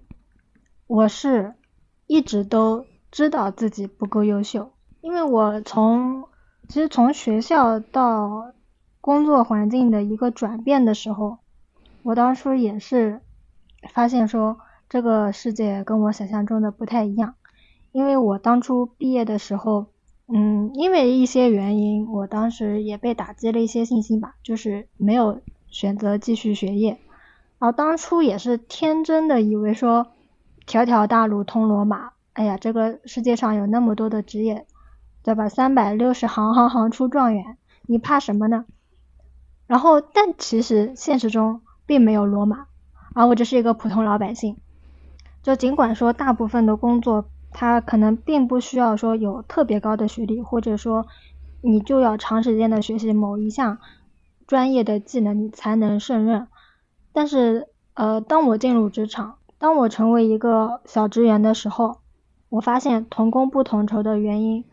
[0.86, 1.54] 我是
[2.06, 2.86] 一直都。
[3.12, 6.28] 知道自己不够优秀，因为我从
[6.68, 8.52] 其实从学校到
[9.00, 11.38] 工作环境的一个转变的时候，
[12.04, 13.20] 我当初也是
[13.92, 17.36] 发现说这个世界跟我想象中的不太一样，
[17.92, 19.86] 因为我当初毕业的时候，
[20.26, 26.98] 嗯，因为一些原因，我当时也被打击了一些信心吧，就是没有选择继续学业，
[27.60, 30.08] 然后当初也是天真的以为说，
[30.66, 34.66] 条条大路通罗马，哎呀，这个世界上有那么多的职业，
[35.22, 35.48] 对吧？
[35.48, 38.64] 三百六十行，行行出状元，你怕什么呢？
[39.68, 42.66] 然后，但其实现实中并没有罗马，
[43.14, 44.56] 而我只是一个普通老百姓。
[45.42, 51.06] 就尽管说大部分的工作，它可能并不需要说有特别高的学历，或者说
[51.62, 53.78] 你就要长时间的学习某一项
[54.46, 56.48] 专业的技能，你才能胜任。
[57.12, 61.98] 但是，呃，当我进入职场，当我成为一个小职员的时候，
[62.48, 64.64] 我发现同工不同酬的原因，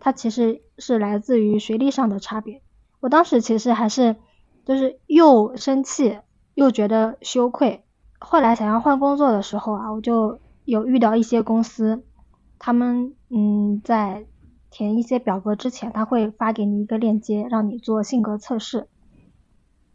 [0.00, 2.62] 它其实是来自于学历上的差别。
[3.00, 4.16] 我当时其实还是
[4.64, 6.18] 就是又生气
[6.54, 7.84] 又觉得羞愧。
[8.18, 12.02] 后来想要换工作的时候啊，我就有遇到一些公司，
[12.58, 14.26] 他们嗯在
[14.70, 18.88] 填一些表格之前，他会发给你一个链接，让你做性格测试，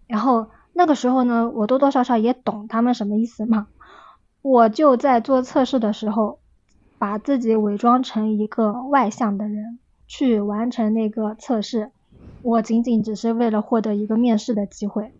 [0.08, 0.48] 然后。
[0.74, 3.68] 那个时候呢，我多多少少也懂他们什么意思嘛。
[4.42, 6.40] 我就在做测试的时候，
[6.98, 11.92] 把自己伪装成一个外向的人去完成那个测试。
[12.42, 15.14] 我仅仅只是为了获得一个面试的机会。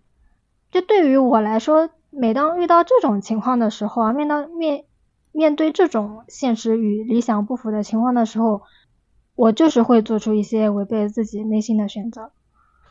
[0.72, 4.86] 就对于我来说，每当遇到这种情况的时候啊，面到面
[5.32, 8.62] 面对这种现实与理想不符的情况的时候，
[9.36, 12.32] 我就是会做出一些违背自己内心的选择。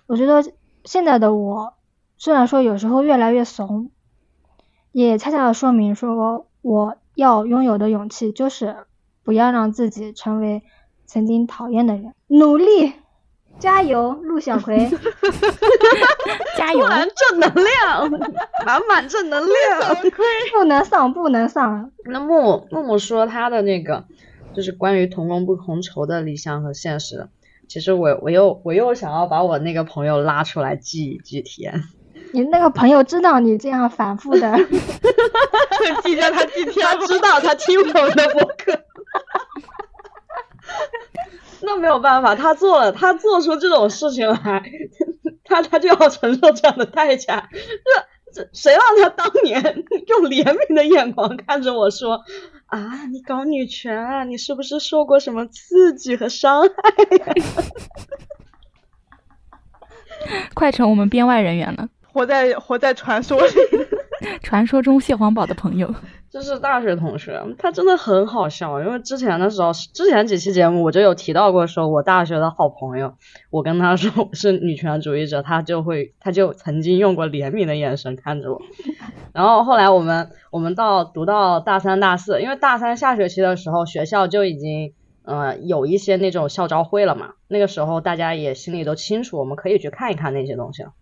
[0.06, 0.42] 我觉得
[0.84, 1.74] 现在的我。
[2.16, 3.90] 虽然说有时候越来越怂，
[4.92, 8.86] 也恰恰说明说我要拥有的勇气就是
[9.22, 10.62] 不要让自己成为
[11.06, 12.14] 曾经讨厌的人。
[12.26, 12.92] 努力，
[13.60, 14.90] 加油，陆小葵，
[16.56, 16.80] 加油，
[17.14, 18.10] 正能量，
[18.66, 19.94] 满满正能量，
[20.52, 21.92] 不能丧，不能丧。
[22.06, 24.04] 那木木木木说他的那个
[24.54, 27.28] 就是关于同工不同酬的理想和现实，
[27.68, 31.84] 其实我我又我又想要把我那个朋友拉出来记一记天。
[32.32, 34.56] 你那个朋友知道你这样反复的，
[36.04, 38.72] 记着他几天，他知道他听我们的博客，
[41.62, 44.62] 那没有办法，他做了，他做出这种事情来，
[45.44, 47.48] 他他就要承受这样的代价。
[47.52, 49.60] 这这谁让他当年
[50.06, 52.20] 用怜悯的眼光看着我说
[52.66, 56.68] 啊，你搞女权啊，你是不是受过什么刺激和伤害？
[60.54, 61.88] 快成我们编外人员了。
[62.12, 63.52] 活在活在传说里，
[64.42, 65.94] 传说中蟹黄堡的朋友，
[66.30, 68.80] 这是大学同学，他真的很好笑。
[68.80, 73.14] 因为之前的时候，之前几期节目我就有提到过，说我大学的好朋友，
[73.50, 78.62] 我跟他说我是女权主义者，他就会他就曾经用过怜悯的眼神看着我。
[79.34, 84.92] 然后后来我们我们到读到大三大四，因为大三下学期的时候，学校就已经
[85.24, 90.92] 呃有一些那种校招会了嘛，那个时候大家也心里都清楚，我们可以去看一看那些东西了。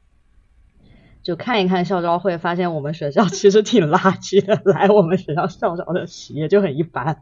[1.29, 4.63] 就看一看校招会，发现我们学校 其实挺垃圾的。
[4.65, 7.19] 来我们学校校招的企业就很一般。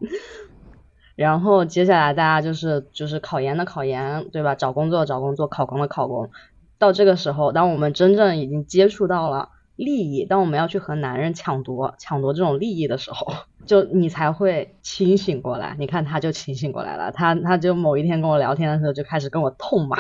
[1.17, 4.55] 然后接下来大家就是就是考研的考研，对吧？
[4.55, 6.31] 找工作找工作，考公的考公。
[6.79, 13.33] 到这个时候，当我们真正已经接触到了利益，当我们要去和男人抢夺抢夺这种利益的时候，
[13.67, 15.75] 就你才会清醒过来。
[15.81, 19.99] 你看他就清醒过来了，他他就某一天跟我聊天的时候就开始跟我痛骂。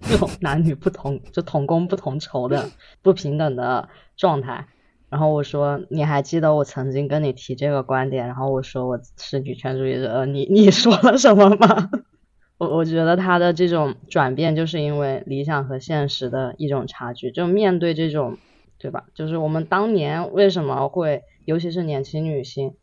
[0.00, 2.70] 这种男女不同， 就同工不同酬的
[3.02, 4.66] 不平等的状态。
[5.08, 8.26] 然后我说，你还记得我曾经跟你提这个观点？
[8.26, 11.90] 然后我说我是女权主义者，你你说了什么吗？
[12.58, 17.30] 我我觉得他的这种转变，就是因为理想和现实的一种差距。
[17.30, 18.38] 就面对这种，
[18.78, 19.04] 对吧？
[19.14, 22.74] 就是我们当年为什么会，尤其是年轻女性，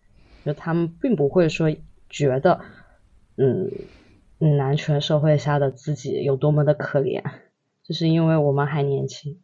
[0.45, 1.76] 就他们并不会说
[2.10, 2.62] 觉得，
[3.36, 3.69] 嗯。
[4.50, 7.24] 男权社会下的自己有多么的可怜，
[7.84, 9.42] 就是因为我们还年轻，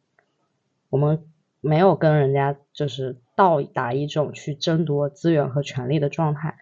[0.90, 1.26] 我们
[1.62, 6.58] 没有跟人家就是到达一种去争夺资源和权利的状态，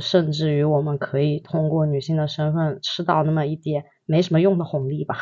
[0.00, 5.18] 甚至于我们可以通过女性的身份吃到那么一点没什么用的红利吧。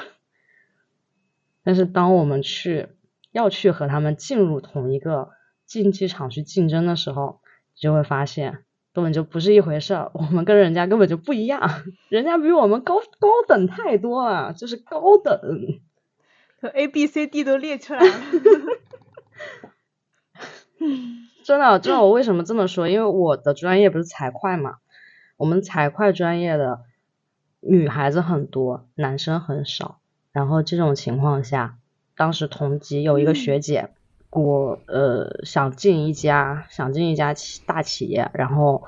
[1.63, 2.89] 但是当我们去
[3.31, 5.31] 要去和他们进入同一个
[5.67, 7.41] 竞技场去竞争的时候，
[7.75, 8.65] 就会发现。
[8.99, 15.79] 根本就不是一回事儿，我们跟人家根本就不一样，人家比我们高高等太多了，就是高等。
[16.75, 18.13] A B C D 都列出来了。
[21.45, 22.89] 真的，知道我为什么这么说？
[22.89, 24.79] 因为我的专业不是财会嘛，
[25.37, 26.81] 我们财会专业的
[27.61, 30.01] 女孩子很多，男生很少。
[30.33, 31.79] 然后这种情况下，
[32.17, 33.91] 当时同级有一个学姐。
[34.31, 38.85] 我呃想进一家想进一家企大企业，然后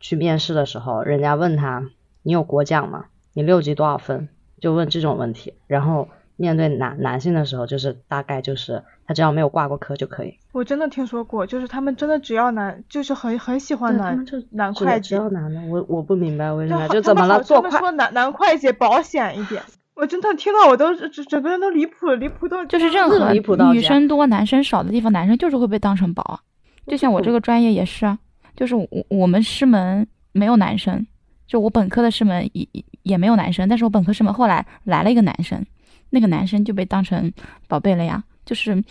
[0.00, 1.90] 去面试的时候，人家问他
[2.22, 3.04] 你有国奖吗？
[3.34, 4.28] 你六级多少分？
[4.60, 5.54] 就问这种问题。
[5.66, 10.38] 然后面对男男性的时候，就是大概就是他只要没有挂过科就可以。
[10.52, 17.42] 我真的听说过，就是他们真的只要男，就是很很喜欢男男会计，只要男的，我我不明白为什么，就怎么了？
[17.42, 19.62] 做会说男男会计保险一点。
[20.00, 23.30] 我真的听到我都整整个人都离谱了，离谱到就是任何
[23.74, 26.40] 女生多男生少的地方，男生就是会被当成宝。
[26.86, 28.18] 就像我这个专业也是啊，
[28.56, 31.06] 就是我我们师门没有男生，
[31.46, 32.66] 就我本科的师门也
[33.02, 35.62] 也没有男生，但是我本科师门后来来了一个男生，
[36.08, 37.30] 那个男生就被当成
[37.68, 38.24] 宝贝了呀。
[38.46, 38.82] 就是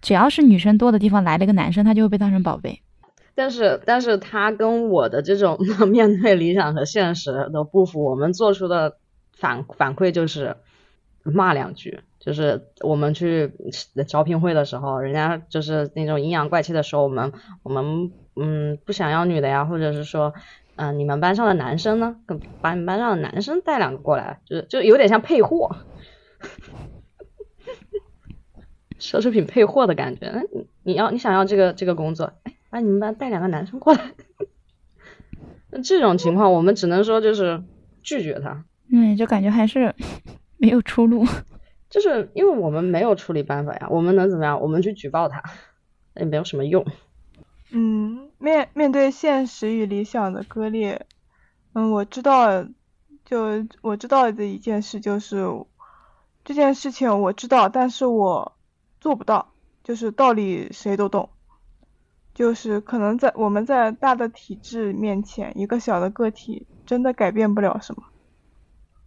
[0.00, 2.80] 只要是女生多的地方来了一个男生，他就会被当成宝贝。
[3.34, 8.96] 但是但是他跟我的这种 面对理想和现实的不符，我们做出的。
[9.44, 10.56] 反反馈就是
[11.22, 13.52] 骂两句，就是我们去
[14.08, 20.32] 招聘会的时候，人家就是那种阴阳怪气的说我们，我们嗯不想要女的呀，或者是说，
[20.76, 22.16] 嗯你们班上的男生呢，
[22.62, 25.76] 把你们班上的男生带两个过来，就是就有点像配货，
[28.98, 30.30] 奢侈品配货的感觉。
[30.32, 30.40] 那，
[30.84, 34.12] 你要你想要这个这个工作，哎，把你们班带两个男生过来。
[35.70, 37.62] 那这种情况，我们只能说就是
[38.02, 38.64] 拒绝他。
[38.88, 39.94] 嗯，就感觉还是
[40.58, 41.24] 没有出路，
[41.90, 44.60] 就是因为我们没有处理办法呀，我们能怎么样？
[44.60, 45.42] 我们去举报他，
[46.14, 46.84] 也没有什么用。
[47.70, 51.06] 嗯，面面对现实与理想的割裂，
[51.72, 52.64] 嗯，我知道，
[53.24, 55.44] 就我知道的一件事就是，
[56.44, 58.52] 这件事情我知道，但是我
[59.00, 61.30] 做不到，就是道理谁都懂，
[62.32, 68.04] 就是可能在我们在大的体制面前，一个小的个体真的改变不了什么。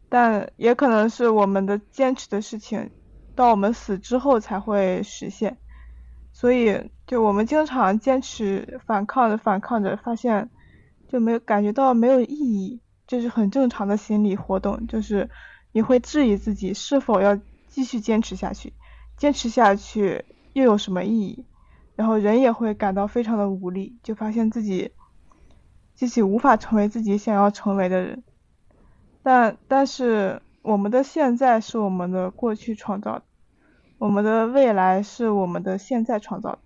[0.09, 2.89] 但也可能是我们的坚持的事情，
[3.35, 5.57] 到我们死之后才会实现。
[6.31, 10.49] 所以，就我们经常坚持反抗着反抗着，发现
[11.07, 14.85] 就没有感觉到没有意义，这是很正常的心理活动。
[14.87, 15.29] 就是
[15.71, 18.73] 你会质疑自己是否要继续坚持下去，
[19.17, 21.43] 坚持下去又有什么意义？
[21.95, 24.91] 然后人也会感到非常的无力，就发现自己
[25.95, 28.23] 自己无法成为自己想要成为的人。
[29.27, 33.25] 但但是我们的现在是我们的过去创造的，
[33.97, 36.59] 我们的未来是我们的现在创造的。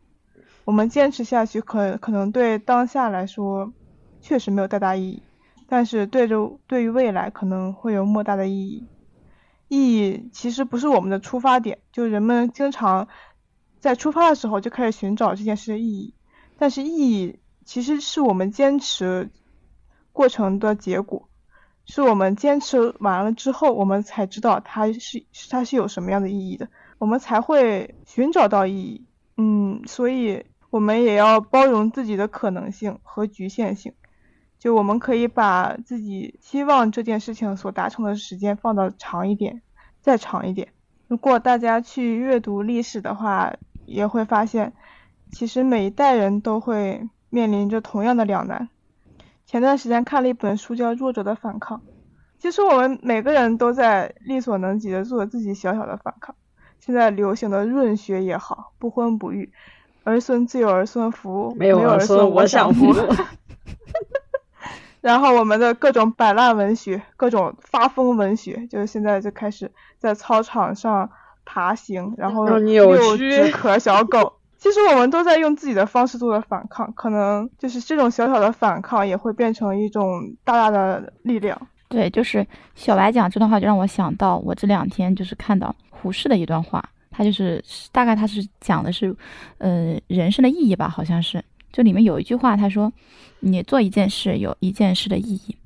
[0.63, 3.73] 我们坚持下去，可可能对当下来说
[4.21, 5.23] 确实没有太大意义，
[5.67, 8.87] 但是对着对于未来可能会有莫大的意义。
[9.67, 13.07] 意义其实不是我们的出发点，就人们经常
[13.79, 16.13] 在出发的时候就开始寻找这件事的意义，
[16.59, 19.31] 但是意义其实是我们坚持
[20.11, 21.27] 过程的结果。
[21.93, 26.69] 是我们坚持完了之后，我们才知道它是它是有什么样的意义的，
[26.99, 29.05] 我们才会寻找到意义。
[29.35, 33.91] 嗯，所以我们也要包容自己的可能性和局限性。
[34.57, 39.61] 就我们可以把自己希望这件事情所达成的时间放到长一点，
[39.99, 40.69] 再长一点。
[41.09, 43.53] 如果大家去阅读历史的话，
[43.85, 44.71] 也会发现，
[45.33, 48.69] 其实每一代人都会面临着同样的两难。
[49.45, 51.77] 前段时间看了一本书，叫《弱者的反抗》。
[52.39, 56.35] 其实我们每个人都在力所能及的做自己小小的反抗。
[56.79, 59.51] 现在流行的润学也好，不婚不育，
[60.03, 62.95] 儿孙自有儿孙福，没有儿孙我享福。
[65.01, 71.11] 然后我们的各种摆烂文学，各种发疯文学，就是现在就开始在操场上
[71.45, 74.33] 爬行，然后遛只可小狗。
[74.61, 81.59] 其实我们都在用自己的方式做的反抗，可能就是这种小小的反抗也会变成一种大大的力量。
[81.89, 82.45] 对，就是
[82.75, 87.59] 小白讲这段话，就让我想到我这两天就是看到胡适的一段话，他就是
[87.91, 89.15] 大概他是讲的是，
[89.57, 91.43] 呃，人生的意义吧，好像是，
[91.73, 92.93] 就里面有一句话，他说，
[93.39, 95.57] 你做一件事有一件事的意义。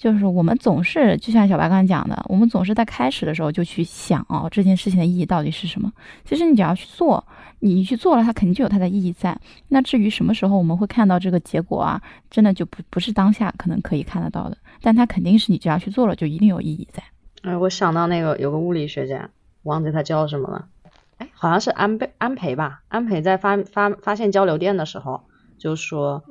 [0.00, 5.92] 就是我们总是就像小白刚才讲的，我们总是在开始的时候就去想哦，这件事情的意义到底是什么？
[6.24, 7.22] 其实你只要去做，
[7.58, 9.38] 你去做了，它肯定就有它的意义在。
[9.68, 17.02] 那至于什么时候我们会看到这个结果啊，真的就不不是当下可能可以看得到的，但它肯定是你只要去做了，就一定有意义在。
[17.42, 19.28] 哎，我想到那个有个物理学家，
[19.64, 20.68] 忘记他叫什么了，
[21.18, 22.80] 哎，好像是安倍安培吧？
[22.88, 25.24] 安培在发发发现交流电的时候，
[25.58, 26.24] 就说，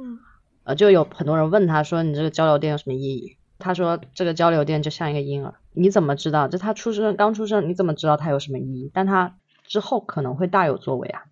[0.64, 3.36] 呃，就有很多人问他说，你这个交流电有什么意义？
[3.60, 6.48] 他说：“这个交流电就像一个婴儿，你怎么知道？
[6.48, 8.90] 就他出生刚出生，你怎么知道他有什么意义？
[8.94, 9.36] 但他
[9.68, 11.24] 之后可能会大有作为啊。”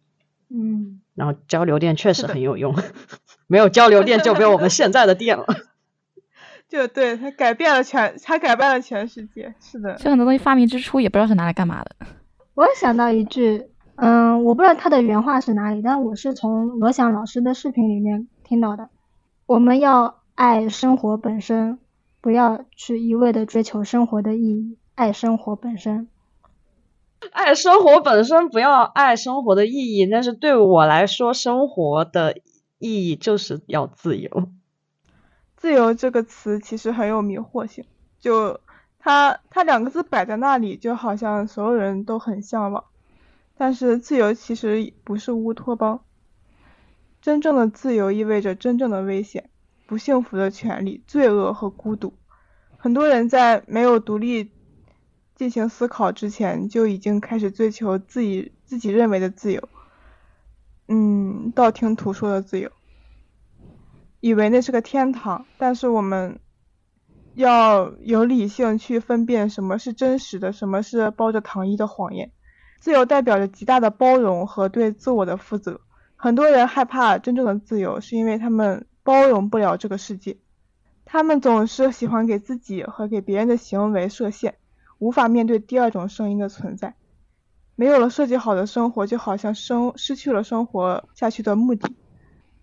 [0.53, 1.01] 嗯。
[1.15, 2.75] 然后交流电确实很有用，
[3.47, 5.45] 没有交流电就没有我们现在的电了。
[6.69, 9.55] 就对他改变了全，他改变了全世界。
[9.61, 9.95] 是的。
[9.95, 11.95] 这很多东西发明之初也不知道是拿来干嘛的。
[12.55, 18.89] 我想到一句，嗯，我不知道他的原话是哪里，但我是从罗翔老师的视频里面听到的。
[19.45, 21.79] 我们要爱生活本身。
[22.21, 26.07] 不要去一味的追求生活的意义，爱生活本身。
[27.31, 32.37] 爱生活本身不要爱生活的意义，但是对我来说，生活的
[32.77, 34.49] 意义就是要自由。
[35.55, 37.85] 自由这个词其实很有迷惑性，
[38.19, 38.59] 就
[38.99, 42.83] 它它两个字摆在那里，就好像所有人都很向往。
[43.57, 46.01] 但是自由其实不是乌托邦，
[47.19, 49.49] 真正的自由意味着真正的危险、
[49.87, 52.13] 不幸福的权利、罪恶和孤独。
[52.77, 54.51] 很多人在没有独立
[55.35, 59.69] 进行思考之前，就已经开始追求自己自己认为的自由，
[60.87, 62.69] 嗯，道听途说的自由，
[64.19, 65.45] 以为那是个天堂。
[65.57, 66.39] 但是我们
[67.33, 72.31] 要有理性去分辨什么是真实的，什么是包着糖衣的谎言。
[72.79, 75.81] 自由代表着极大的包容和对自我的负责。
[76.15, 80.35] 很多人害怕真正的自由，是因为他们包容不了这个世界。
[81.05, 84.55] 他们总是喜欢给自己和给别人的行为设限，
[84.99, 86.93] 无法面对第二种声音的存在。
[87.77, 91.95] 没有了设计好的生活，就好像生失去了生活下去的目的。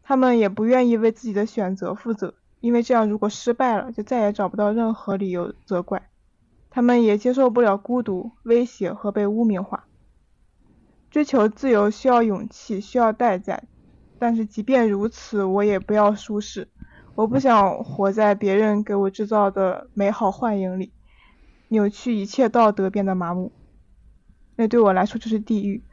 [0.03, 6.11] 他们也不愿意为自己的选择负责，因为这样如果失败了，就再也找不到任何理由责怪。
[6.69, 9.87] 他们也接受不了孤独、威胁和被污名化。
[11.11, 13.63] 追求自由需要勇气，需要代价，
[14.19, 16.69] 但是即便如此，我也不要舒适。
[17.15, 20.93] 我不想活在别人给我制造的美好幻影里，
[21.69, 23.53] 扭曲一切道德变得麻木，
[24.57, 25.85] 那对我来说就是地狱。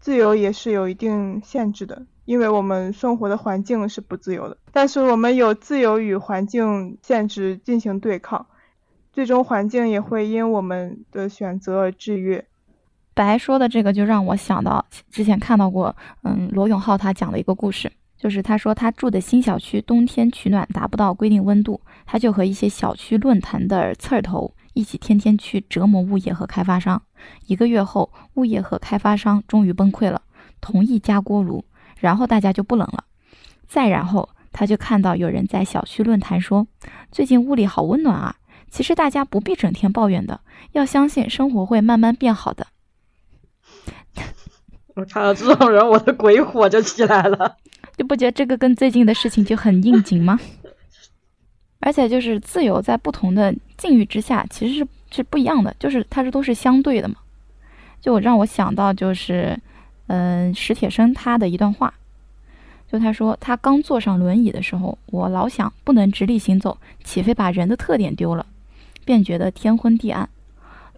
[0.00, 4.56] 自由也是有一定限制的，因为我们生活的环境是不自由的。
[4.72, 8.46] 但是我们有自由与环境限制进行对抗，
[9.12, 12.46] 最终环境也会因我们的选择而制约。
[13.14, 17.90] 白说的这个就让我想到之前看到过，嗯，罗永浩他讲的一个故事。
[18.16, 27.00] 就是他说他住的新小区冬天取暖达不到规定温度，他就和一些小区论坛的刺儿头一起天天去折磨物业和开发商。
[27.46, 30.20] 一个月后，物业和开发商终于崩溃了，
[30.60, 31.64] 同意加锅炉，
[31.98, 33.04] 然后大家就不冷了。
[33.66, 36.66] 再然后，他就看到有人在小区论坛说，
[37.10, 38.36] 最近屋里好温暖啊。
[38.68, 40.42] 其实大家不必整天抱怨的，
[40.72, 42.66] 要相信生活会慢慢变好的。
[44.94, 47.56] 我看到这种人，我的鬼火就起来了。
[47.96, 50.38] 就不觉得这个跟最近的事情就很应景吗？
[51.80, 57.16] 而且就是自由在不同的境遇之下其实是是不一样的，就是它这都是相对的嘛。
[58.00, 59.58] 就让我想到就是，
[60.08, 61.92] 嗯，史铁生他的一段话，
[62.90, 68.46] 就他说他刚坐上轮椅的时候，我老想不能直立行走，岂非把人的特点丢了？
[69.04, 70.28] 便觉得天昏地暗。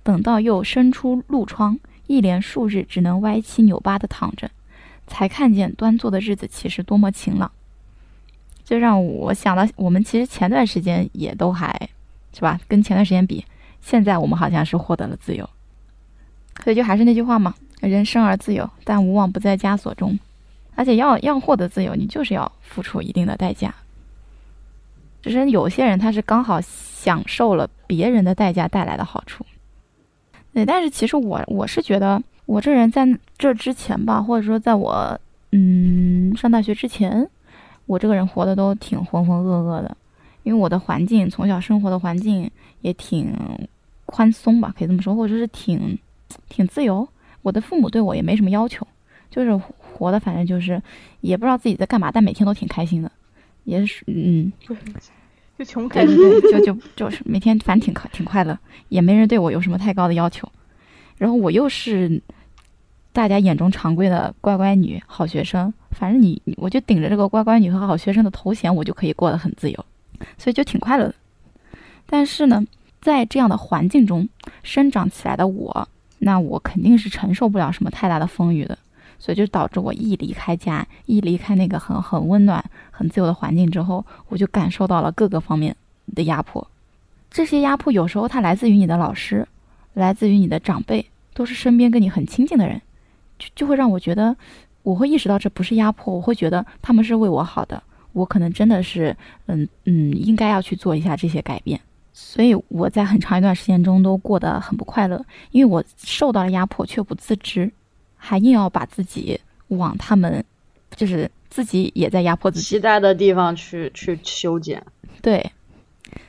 [0.02, 1.78] 等到又伸出路窗，
[2.12, 4.50] 一连数日只能歪七扭八的躺着。
[5.06, 7.50] 才看见端坐的日子其实多么晴朗，
[8.64, 11.88] 这让我想到我们其实前段时间也都还
[12.32, 13.44] 是吧，跟前段时间比，
[13.80, 15.48] 现在我们好像是获得了自由。
[16.62, 20.18] 所以就还是那句话嘛，人生而自由，但无往不在枷锁中。
[20.76, 23.74] 而且要要获得自由，你就是要付出一定的代价。
[25.20, 29.44] 只是有些人他是刚好享受了别人的代价带来的好处。
[30.52, 32.22] 对，但是其实我我是觉得。
[32.44, 33.06] 我这人在
[33.38, 35.18] 这之前吧，或者说在我
[35.52, 37.26] 嗯上大学之前，
[37.86, 39.96] 我这个人活的都挺浑浑噩噩的，
[40.42, 42.50] 因为我的环境从小生活的环境
[42.80, 43.32] 也挺
[44.06, 45.96] 宽松吧，可以这么说，或者是挺
[46.48, 47.08] 挺自由。
[47.42, 48.86] 我的父母对我也没什么要求，
[49.30, 50.82] 就是活的反正就是
[51.20, 53.10] 也不知道自己在干嘛，但每天都挺开心的，
[53.64, 54.52] 也是嗯，
[55.62, 58.58] 就穷开心，对对对，就就就是每天反正挺快挺快乐，
[58.88, 60.50] 也没人对我有什么太高的要求。
[61.16, 62.20] 然后我又是
[63.12, 69.84] 大家眼中常规的乖乖女、好学生，反正你我就顶着这个乖乖女和好学生的头衔，我就可以过得很自由，
[70.36, 71.14] 所以就挺快乐的。
[72.06, 72.64] 但是呢，
[73.00, 74.28] 在这样的环境中
[74.64, 75.88] 生长起来的我，
[76.18, 78.76] 那我肯定是承受不了什么太大的风雨的，
[79.22, 85.76] 所以就导致我一离开家，一离开那个很很温暖、很自由的环境之后，我就感受到了各个方面
[86.16, 86.66] 的压迫。
[87.30, 89.46] 这些压迫有时候它来自于你的老师，
[89.94, 91.06] 来自于你的长辈。
[91.34, 92.78] 都是身边跟你很亲近的人，
[93.38, 94.36] 就就会让我觉得，
[94.82, 99.16] 我会意识到这不是压迫，我会觉得他们是为我好的，我可能真的是，
[99.46, 101.80] 嗯嗯，应该要去做一下这些改变。
[102.12, 107.72] 所以我在很长一段时间中都过得很不快乐，因为我受到了压迫却不自知，
[108.24, 110.44] 还硬要把自己往他们，
[110.94, 114.80] 就是自己也在压迫自己期待的地方去去修剪。
[115.20, 115.50] 对，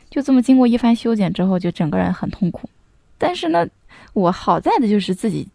[0.09, 2.69] 就这么经过一番修剪之后，就整个人很痛苦。
[3.17, 3.67] 但是呢。
[4.13, 5.47] 我好在的就是自己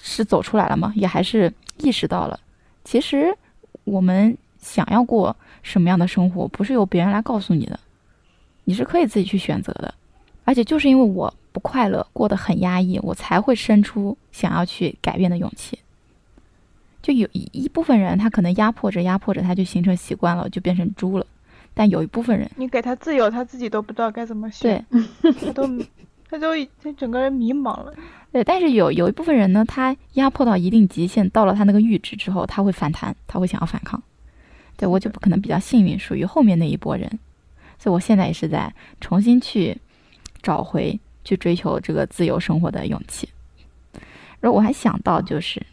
[0.00, 2.40] 是走出来了嘛，也还是意识到了，
[2.82, 3.36] 其实
[3.84, 7.78] 我们想要过什么样的生活，不是由别人来告诉你的，
[8.64, 9.92] 你是可以自己去选择的。
[10.44, 15.78] 而且就是因为我不快乐，过得很压抑，我才会生出想要去改变的勇气。
[17.02, 21.26] 就有一一部分人，他可能压迫着压迫着，他就形成习惯了，就变成猪了。
[21.72, 25.66] 但有一部分人，你给他自由，他自己都不知道该怎么选，对，他都
[26.28, 27.94] 他都他整个人迷茫了。
[28.32, 34.02] 对，但是有有一部分人呢，他压迫到一定极限，到了他那个阈值之后，他会反弹，他会想要反抗。
[34.76, 37.08] 对我就可能比较幸运，属于后面那一波人，
[37.78, 39.76] 所以我现在也是在重新去
[40.42, 40.98] 找回
[41.30, 43.28] 去追求这个自由生活的勇气。
[44.40, 45.64] 然后我还想到，就是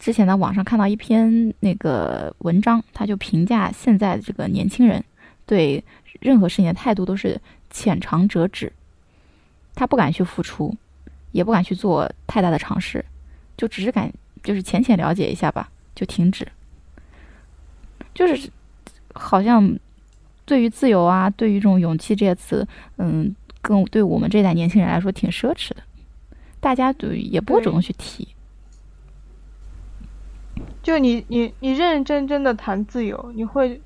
[0.00, 5.04] 之前在网上看到一篇那个文章，他就评价现在这个年轻人
[5.46, 5.84] 对
[6.18, 8.72] 任何事情的态度都是浅尝辄止，
[9.76, 10.76] 他不敢去付出，
[11.30, 13.04] 也不敢去做太大的尝试，
[13.56, 14.12] 就只是敢
[14.42, 16.44] 就是浅浅了解一下吧，就停止。
[18.12, 18.50] 就是
[19.12, 19.78] 好像
[20.44, 22.66] 对于自由啊，对于这种勇气这些词，
[22.96, 23.32] 嗯，
[23.62, 25.76] 跟对我们这代年轻人来说挺奢侈的，
[26.60, 28.28] 大家对也不会主动去提。
[30.82, 33.80] 就你你你认认真真的谈自由，你会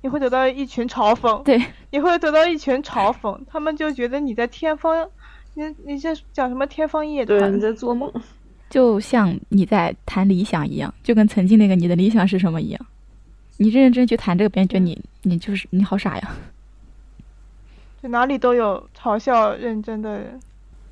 [0.00, 5.08] 你会得到一群嘲讽，对，你会得到一群嘲讽，他们就觉得你在天方，
[5.54, 8.10] 你你在讲什么天方夜谭，你在做梦，
[8.70, 12.86] 就像你在谈理想一样，就跟曾经那个你的理想是什么一样。
[13.56, 16.32] 你认认真去谈这个，别人觉得你你就是你好傻呀。
[18.02, 20.40] 就哪里都有嘲笑认真的人。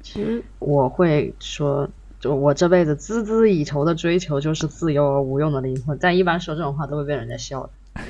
[0.03, 1.89] 其实我会说，
[2.21, 5.99] 就我这辈子孜孜以求的追求就是自由而无用的灵魂。
[6.01, 7.71] 但一般说这种话都会被人家笑的。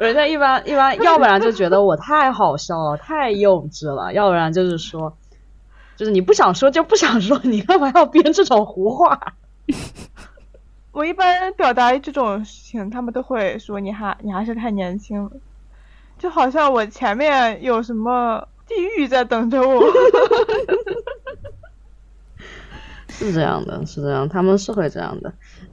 [0.00, 5.16] 人家一般一般，要不然就觉得我太好笑了，太幼稚了；要不然就是说，
[5.96, 9.34] 就是你不想说就不想说，你干嘛要编这种胡话？
[10.92, 15.30] 我一般表达这种事情，他们都会说你还你还是太年轻了，
[16.18, 19.82] 就好像我前面有什么地狱在等着我。
[23.08, 25.32] 是这样的，是这样，他们是会这样的，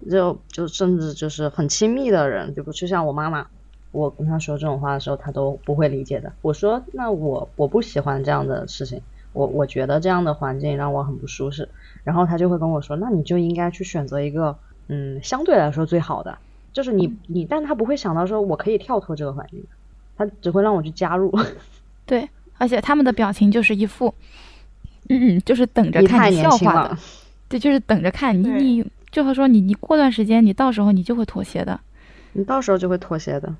[0.10, 3.48] 就就甚至就是很亲密的人，就不就像我妈妈，
[3.92, 6.34] 我跟她说这种话的时候，她都不会理解的。
[6.42, 9.02] 我说那我我不喜欢这样的事情，
[9.34, 11.70] 我我觉得这样的环境让我很不舒适，
[12.04, 14.58] 然后她就会跟我说，那你就应该去选择一个。
[14.88, 16.38] 嗯，相对来说最好的
[16.72, 19.66] 就是你你，但他不会想到说我可以跳脱这个环境，
[20.18, 21.34] 他只会让我去加入。
[22.06, 24.14] 对，而且他们的表情就是一副，
[25.10, 26.98] 嗯，就是等着看笑话的，
[27.50, 31.80] 对，就是等着看你你，就会说你你过段时间你到时候你就会妥协的，
[32.34, 33.56] 你到时候就会妥协的。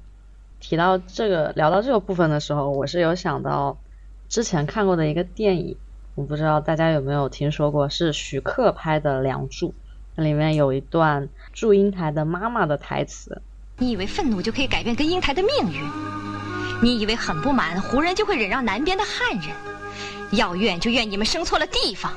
[0.60, 3.78] 提到这个聊到这个部分的时候，我是有想到
[4.30, 5.76] 之前看过的一个电影，
[6.16, 9.70] 我不知道大家有没有听说过，是徐克拍的《梁祝》。
[10.16, 13.42] 里面有一段祝英台的妈妈的台词
[13.78, 16.25] ：“你以为愤怒就可以改变跟英台的命运？
[16.86, 19.50] 你以为很不满胡人就会忍让南边的汉人？
[20.34, 22.14] 要怨就怨你们生错了地方，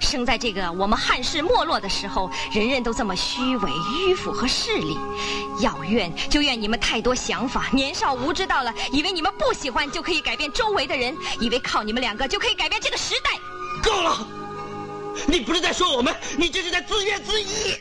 [0.00, 4.96] 生在这个我们汉室没落的时候，人人都这么虚伪、迂腐和势利。
[5.60, 13.32] 要怨就怨你们太多想法，年少无知到了，以为你们不喜欢就可以改变周围的人，以为靠你们两个就可以改变这个时代。
[13.84, 14.26] 够了！”
[15.28, 17.78] 你不是在说我们，你这是在自怨自艾。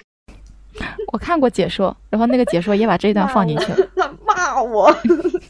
[1.13, 3.87] 我看过解说，然后那个解说也把这一段放进去了。
[3.95, 4.93] 他 骂我，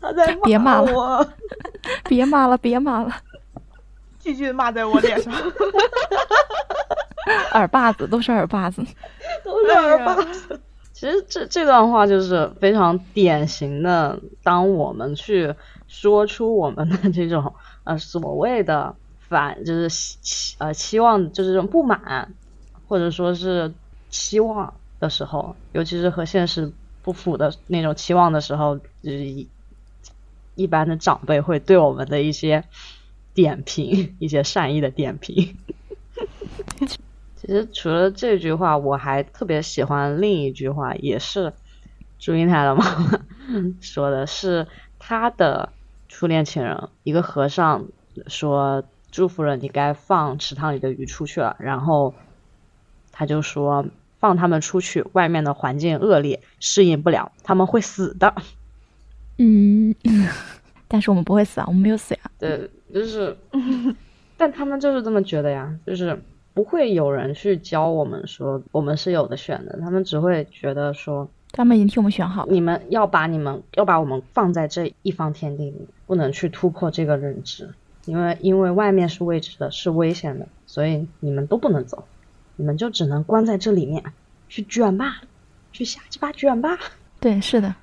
[0.05, 1.33] 他在 别骂了，
[2.07, 3.15] 别骂了，别骂了，
[4.19, 5.33] 句句骂在我脸上。
[7.53, 8.83] 耳巴子都是耳巴子，
[9.43, 10.59] 都是耳巴子。
[10.93, 15.53] 其实这这段话就是非常典型的，当我们去
[15.87, 17.53] 说出我们的这种
[17.83, 18.95] 呃所谓的。
[19.27, 22.31] 反就是期呃期望就是这种不满，
[22.87, 23.73] 或者说是
[24.11, 29.47] 期望的时候，尤其是和现实不符的那种期望的时候，就是
[30.55, 32.63] 一一般的长辈会对我们的一些
[33.33, 35.55] 点评，一些善意的点评。
[37.35, 41.53] 其实除了这句话，我还特别喜欢另一句话，也是
[42.17, 43.19] 祝英台的妈妈
[43.79, 45.71] 说的，是他的
[46.09, 47.85] 初恋情人，一个和尚
[48.27, 48.83] 说。
[49.11, 51.55] 祝福了，你该放池塘里的鱼出去了。
[51.57, 52.13] 然后
[53.13, 53.85] 他就说
[54.19, 58.35] ：“放他们出去，外面的环境恶劣，适应不了，他们会死的。”
[59.37, 59.93] 嗯，
[60.87, 62.19] 但是我们不会死啊，我们没有死呀。
[62.39, 63.35] 对，就是，
[64.37, 66.19] 但他们就是这么觉得呀，就是
[66.53, 77.69] 不会有人去教我们说我们是有的选的，他们只会觉得说他们已经替我们选好了，你们要把你们要把我们放在这一方天地里，不能去突破这个认知。
[78.05, 82.05] 因为因为外面是未知的，是危险的，所以你们都不能走，
[82.55, 84.03] 你们就只能关在这里面，
[84.47, 85.23] 去卷吧，
[85.71, 86.77] 去瞎鸡巴卷吧。
[87.19, 87.73] 对，是的，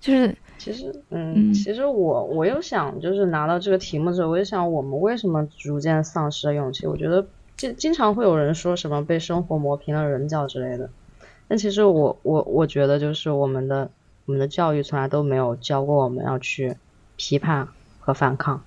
[0.00, 6.86] 就是其实，嗯，嗯其实我我又想，就是拿到这个题目之后，我就想，我们为什么逐渐丧失了勇气？
[6.86, 7.26] 我觉得
[7.56, 10.90] 经经常会有人说什么被生活磨平了棱角之类的，
[11.48, 13.90] 但其实我我我觉得就是我们的
[14.24, 16.76] 我们的教育从来都没有教过我们要去
[17.16, 17.68] 批判
[18.00, 18.62] 和反抗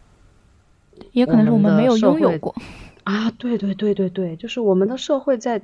[1.12, 2.56] 也可能是我们没有拥有过。
[3.06, 3.32] 啊！
[3.32, 5.64] 对对对对对，就是我们的社会在，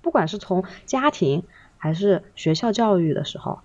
[0.00, 1.42] 不管是从家庭
[1.76, 3.58] 还是学校教育的时候，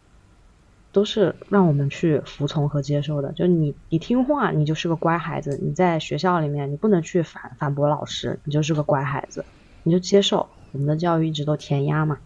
[0.91, 3.31] 都是让我们去服从和接受的。
[3.33, 5.59] 就你你听话，你就是个乖孩子。
[5.61, 9.45] 你在学校里面，你不能去反反驳老师，你就是个乖孩子，
[9.83, 10.47] 你就接受。
[10.71, 12.19] 我们的教育一直都填鸭嘛，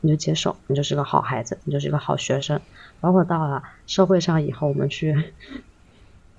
[0.00, 2.60] 你就接受，你就是个好孩子，你就是个好学生。
[3.00, 5.32] 包括到了社会上以后，我们去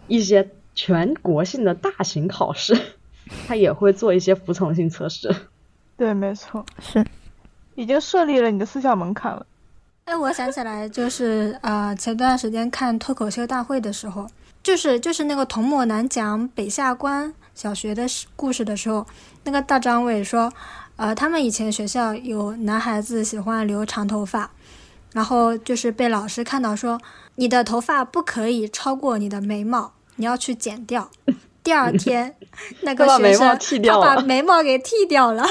[0.07, 2.77] 一些全国性的大型考试，
[3.47, 5.35] 他也会做一些服从性测试。
[5.97, 7.05] 对，没错，是，
[7.75, 9.45] 已经设立了你的思想门槛了。
[10.05, 14.27] 哎，我想起来，就是呃，前段时间看脱口秀大会的时候，
[14.61, 19.05] 就是就是那个童漠男讲北下关小学的事故事的时候，
[19.43, 20.51] 那个大张伟说，
[20.97, 24.51] 呃，他们以前学校有男孩子喜欢留长头发，
[25.13, 26.99] 然后就是被老师看到说，
[27.35, 31.09] 你的头发不可以超过你的眉毛，你要去剪掉。
[31.63, 32.35] 第二天，
[32.83, 35.43] 那个学生他把眉毛给剃掉了，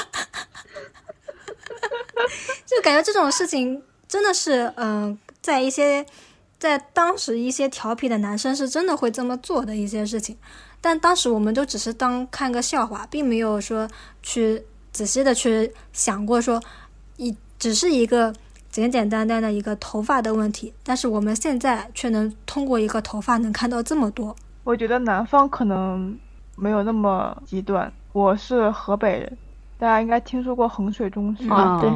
[2.67, 3.83] 就感觉这种事情
[4.13, 6.05] 真的是，嗯、在一些
[6.59, 10.37] 在当时一些调皮的男生是真的会这么做的一些事情，
[10.83, 13.89] 但当时我们都只是当看个笑话，并没有说
[14.23, 16.63] 去仔细的去想过说，
[17.17, 18.31] 一只是一个
[18.71, 24.37] 简简单单的一个头发的问题，但是我们现在却能通过一个头发能看到这么多。
[24.65, 26.15] 我觉得南方可能
[26.55, 27.91] 没有那么极端。
[28.13, 29.39] 我是河北人，
[29.79, 31.49] 大家应该听说过衡水中学。
[31.49, 31.91] 啊对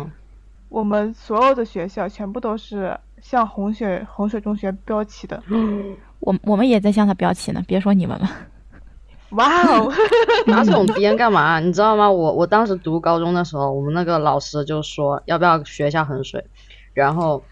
[0.68, 5.42] 我们所有的学校全部都是向衡水衡水中学标旗的。
[6.20, 8.28] 我我们也在向他标旗呢，别说你们了。
[9.30, 9.92] 哇哦！
[10.46, 11.58] 拿这种编干嘛？
[11.60, 12.10] 你知道吗？
[12.10, 16.46] 我我当时读高中的时候，我们那个老师就说要不要学一下衡水，
[16.94, 17.42] 然后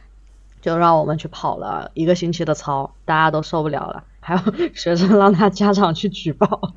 [0.61, 4.41] 就让我们去跑了一个星期的操，大家都受不了了，还有
[4.73, 6.73] 学生让他家长去举报，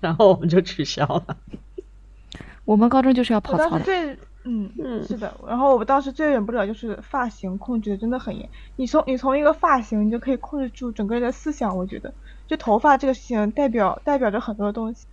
[0.00, 1.36] 然后我们就取消了。
[2.64, 4.18] 我们高中就是要跑操的，最
[4.50, 8.48] 嗯嗯是的，然后我当时最忍不了就是发型控制的真的很严。
[8.76, 11.76] 你从你从一个发型，你就可以控制住整个人的思想。
[11.76, 12.12] 我觉得，
[12.46, 15.06] 就头发这个事情代表代表着很多东西。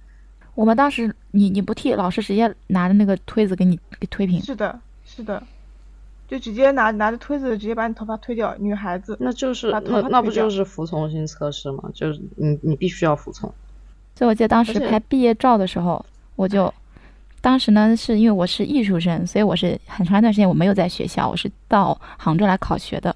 [0.53, 4.41] 我们当时你你不剃，老师直接拿着那个推子给你给推平。
[4.41, 5.43] 是的，是的，
[6.29, 8.55] 就直接拿拿着推子直接把你头发推掉。
[8.57, 11.91] 女孩子，那就是把头那发那不就是服从性测试吗？
[11.93, 13.53] 就是你你必须要服从。
[14.15, 16.05] 所以我记得当时拍毕业照的时候，
[16.37, 16.73] 我就
[17.45, 23.15] 当时呢是因为我是艺术生，所以我是很长一段时间我没有在学校，我是到杭州来考学的，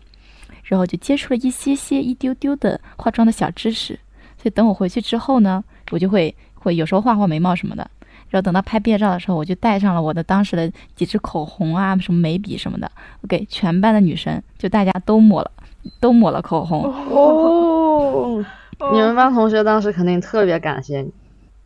[0.65, 3.99] 然后就接触了一些些一丢丢的化妆的小知识。
[4.37, 7.89] 所以等我回去之后呢，我就会会有时候画画眉毛什么的。
[8.29, 15.49] 然后等到拍毕业照的时候，我就带上了我的当时的几支口红啊，什么眉笔什么的，我给全班的女生，就大家都抹了，
[15.99, 16.83] 都抹了口红。
[16.83, 18.45] 哦，
[18.93, 21.11] 你们班同学当时肯定特别感谢你。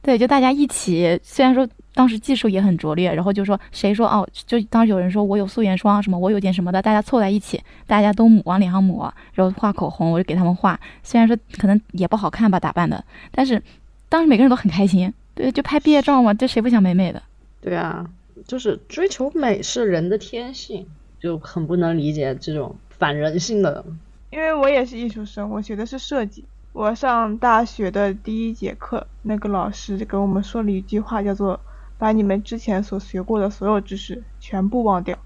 [0.01, 10.79] 对，就大家一起，虽然说当时技术也很拙劣，然后就说谁说哦，就当时有人说我有素颜霜什么，我有点什么的，大家凑在一起，大家都抹往脸上抹，然后画口红，我就给他们画。
[11.03, 13.61] 虽然说可能也不好看吧，打扮的，但是
[14.09, 15.13] 当时每个人都很开心。
[15.35, 17.21] 对，就拍毕业照嘛，这谁不想美美的？
[17.61, 18.05] 对啊，
[18.47, 20.85] 就是追求美是人的天性，
[21.19, 23.83] 就很不能理解这种反人性的。
[24.29, 26.45] 因为我也是艺术生，我学的是设计。
[26.71, 31.59] 我上大学的第一节课，那个老师就给我们说了一句话，叫做
[31.97, 35.17] “把你们之前所学过的所有知识全部忘掉”。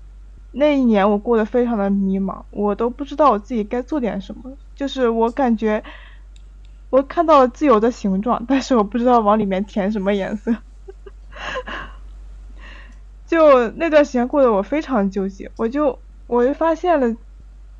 [0.51, 4.53] 那一年我过得非常的迷茫，我都不知道我自己该做点什么。
[4.75, 5.83] 就是我感觉
[6.89, 10.55] 我看到了自由的形状，但是我不知道往里面填什么颜色。
[13.27, 17.15] 就那段时间过得我非常纠结，我就我就发现了，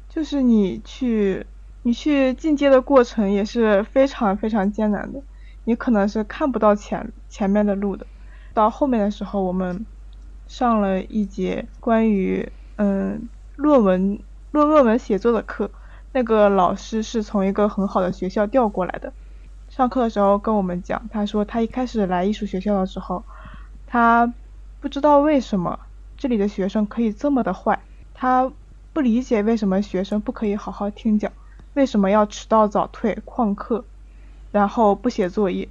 [0.09, 1.45] 就是你去
[1.83, 5.21] 你去进阶的过程也是非常非常艰难的，
[5.63, 8.05] 你可能是看不到前前面的路的。
[8.57, 9.85] 到后面的时候，我们
[10.47, 14.19] 上了一节关于嗯论文
[14.51, 15.69] 论论文写作的课，
[16.11, 19.13] 那个老师是从一个很好的学校调过来的。
[19.69, 23.23] 上课的时候跟我们讲，他说他一开始来艺术学校的时候，
[23.85, 24.33] 他
[24.79, 25.79] 不知道为什么
[26.17, 27.79] 这里的学生可以这么的坏，
[28.15, 28.51] 他
[28.91, 31.31] 不理解为什么学生不可以好好听讲，
[31.75, 33.85] 为什么要迟到早退旷课，
[34.51, 35.69] 然后不写作业。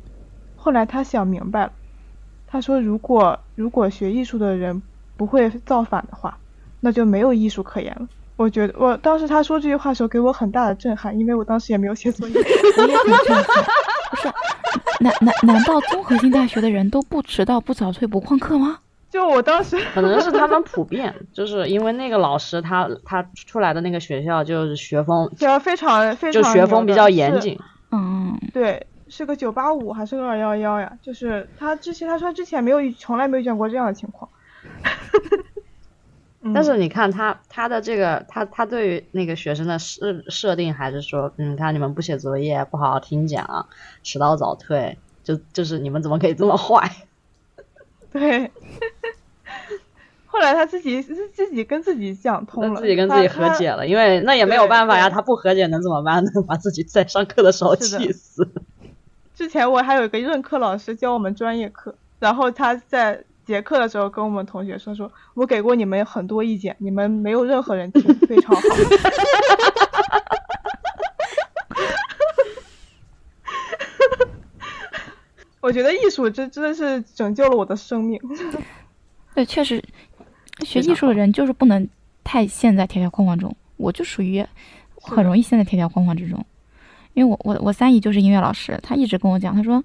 [0.54, 1.72] 后来他想明白了，
[2.46, 4.80] 他说如果如果学艺术的人
[5.16, 6.36] 不会造反的话，
[6.80, 8.06] 那就没有艺术可言了。
[8.36, 12.34] 我觉得我当时他说这句话的时候给我很大的震撼，因为我当时也没有写作业。
[12.78, 13.64] 我也很震撼。
[14.10, 14.28] 不是，
[15.00, 18.78] 难难难道综合性大学的人都不迟到、不早退、不旷课吗？
[19.08, 27.58] 就我当时可能是他们普遍，就是因为那个老师他他出来的那个学校就是学风，就非常非就常学风比较严谨。
[27.90, 30.98] 嗯，对，是个九八五还是个二幺幺呀？
[31.02, 34.30] 就是他之前他说之前没有从来没有遇见过这样的情况。
[36.40, 43.68] 嗯 但是你看他他的这个他他对于那个学生的设设定还是说，嗯，看你们不写作业，不好好听讲，
[44.02, 46.90] 迟到早退，就就是你们怎么可以这么坏？
[48.12, 48.50] 对，
[50.26, 53.86] 后来他自己自自己跟自己讲通了，自己跟自己和解了。
[53.86, 56.30] 因为那也没有办法呀，他不和解能怎么办呢？
[56.46, 58.48] 把自己在上课的时候气死。
[59.36, 68.62] 之前我还有一个任课老师教我们专业课，然后他在结课的时候跟我们同学说说，我给过你们很多意见，你们没有任何人听，非常好。
[75.60, 78.18] 我觉得艺术这真的是拯救了我的生命。
[79.34, 79.84] 对，确实，
[80.64, 81.86] 学艺术的人就是不能
[82.24, 83.54] 太陷在条条框框中。
[83.76, 84.42] 我就属于
[84.94, 86.42] 很容易陷在条条框框之中，
[87.16, 89.82] 因为我我我三姨就是音乐老师，她一直跟我讲，她说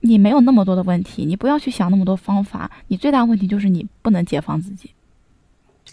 [0.00, 4.90] 你没有那么多的问题，你不要去想那么多方法，你最大问题就是你不能解放自己。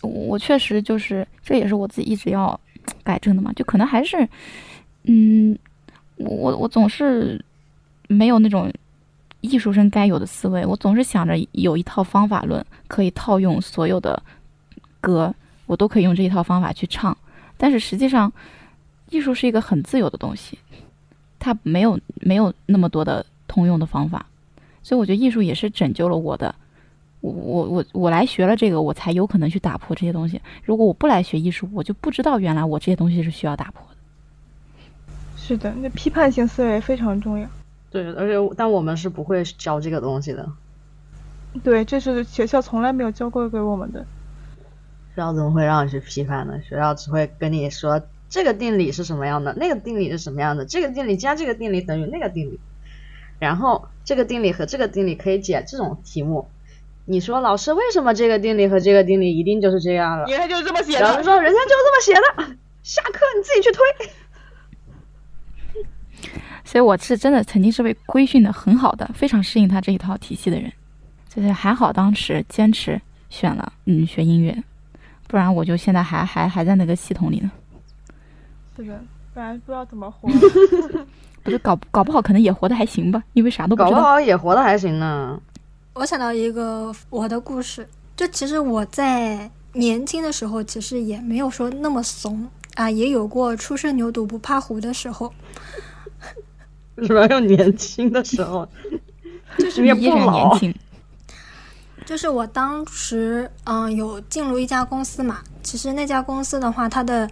[0.02, 2.60] 我我确实就是，这也是我自己一直要
[3.04, 4.28] 改正的嘛，就可能还是，
[5.04, 5.56] 嗯，
[6.16, 7.40] 我我我总是
[8.08, 8.74] 没有那种
[9.42, 14.20] 艺术生该有的思维，我总是想着有一套方法论可以套用所有的
[15.00, 15.32] 歌，
[15.68, 17.16] 我都可以用这一套方法去唱。
[17.58, 18.32] 但是实际上，
[19.10, 20.58] 艺术是一个很自由的东西，
[21.40, 24.26] 它没有没有那么多的通用的方法，
[24.84, 26.54] 所以我觉得艺术也是拯救了我的。
[27.22, 30.40] 我我我我来学了这个，我才有可能去打破这些东西。
[30.64, 33.98] 如果我不来学艺术，我就不知道原来我这些东西是需要打破的。
[35.36, 37.50] 是的，那批判性思维非常重要。
[37.90, 40.48] 对，而且但我们是不会教这个东西的。
[41.64, 44.02] 对，这是学校从来没有教过给我们的。
[45.16, 46.62] 学校怎么会让你去批判呢？
[46.62, 48.00] 学校只会跟你说
[48.30, 52.60] 这个定理是什么样的，那个定理是什么样的，这个定理加这个定理等于那个定理，
[53.40, 56.48] 然后这个定理和这个定理可以解这种题目。
[57.06, 60.26] 你说老师为什么这个定理和这个定理一定就是这样了？
[60.26, 61.06] 人家就是这么写的。
[61.06, 62.14] 老师说人家就是这么写
[62.46, 63.82] 的，下课你自己去推。
[66.66, 70.70] 所以我是真的曾经是被规训的很好的，非常适应他这一套体系的人。
[71.30, 73.00] 就是还好当时坚持
[73.30, 74.64] 选了嗯学音乐，
[75.28, 77.50] 不然我就现在还还还在那个系统里呢。
[78.78, 79.00] 是的，
[79.34, 80.30] 不然不知道怎么活。
[81.44, 83.96] 不是搞搞不好可能也活得还行吧，因为啥都不搞不。
[83.96, 85.40] 好也活得还行呢。
[85.94, 95.34] 我想到一个我的故事，就其实我在年轻的时候，其实也没有说那么怂啊，也有过初生牛犊不怕虎的时候。
[96.96, 98.68] 为什么要用年轻的时候？
[99.58, 100.76] 就是你也依然不老年轻，
[102.06, 107.28] 就是我当时嗯有进入一家公司嘛，其实那家公司的话，它的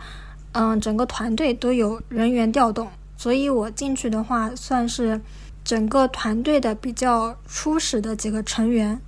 [0.57, 2.87] 嗯整个团队都有人员调动，
[3.17, 5.19] 所以我进去的话算是
[5.65, 9.01] 整个团队的比较初始的几个成员。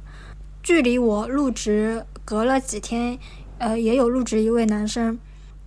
[0.62, 3.18] 距离我入职隔了几天，
[3.60, 5.18] 呃，也有入职一位男生，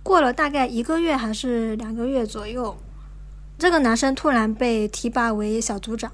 [0.03, 2.77] 过了大概一个月还是两个月左右，
[3.57, 6.11] 这个男生突然被提拔为小组长。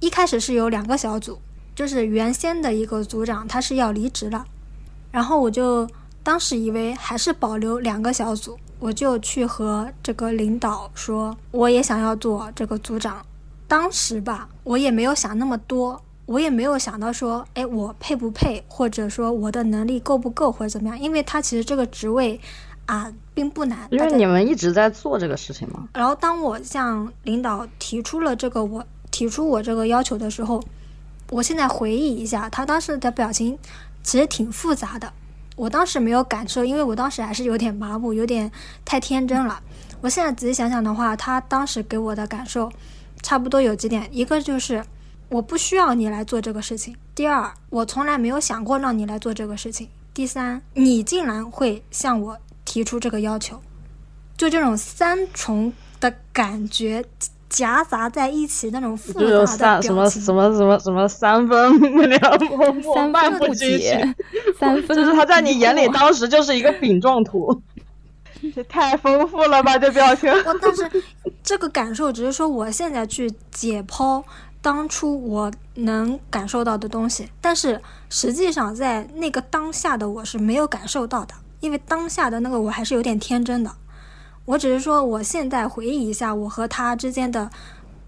[0.00, 1.40] 一开始是有两个小组，
[1.74, 4.44] 就是原先的一个组长他是要离职了，
[5.10, 5.88] 然后我就
[6.26, 13.24] 当时以为还是保留两个小组，我就去和这个领导说，我也想要做这个组长。
[13.68, 22.40] 当时吧，我也没有想那么多，我也没有想到说，哎，我配不配，或者说我的能力够不够，或者怎么样，因为他其实这个职位
[22.86, 25.88] 啊并不难，因为你们一直在做这个事情嘛。
[25.94, 30.60] 然后当我向领导提出了这个我提出我这个要求的时候，
[31.30, 33.56] 我现在回忆一下，他当时的表情
[34.02, 35.12] 其实挺复杂的。
[35.56, 38.50] 我当时没有感受，因为我当时还是有点麻木，有点
[38.84, 39.60] 太天真了。
[40.00, 42.70] 我现在仔细想想的话，他当时给我的感受
[43.22, 44.84] 差不多有几点：一个就是
[45.30, 53.60] 我不需要你来做这个事情；第二，我从来没有想过让你来做这个事情；第三，你竟然会向我提出这个要求。
[54.36, 57.02] 就这种三重的感觉
[57.48, 64.14] 夹杂在一起，那种复杂的三什么，什么什么什么三分两默 三漫分不解，，
[64.58, 67.62] 三分 就是他在你眼里当时就是一个饼状图。
[68.54, 70.30] 这太丰富了吧，这表情。
[70.30, 70.88] 我但是
[71.42, 74.22] 这个感受只是说我现在去解剖
[74.60, 77.80] 当初我能感受到的东西，但是
[78.10, 81.34] 实际上在那个当下的我是没有感受到的。
[81.60, 83.70] 因为当下的那个我还是有点天真的。
[84.46, 87.50] 我只是说，我现在回忆一下我和他之间的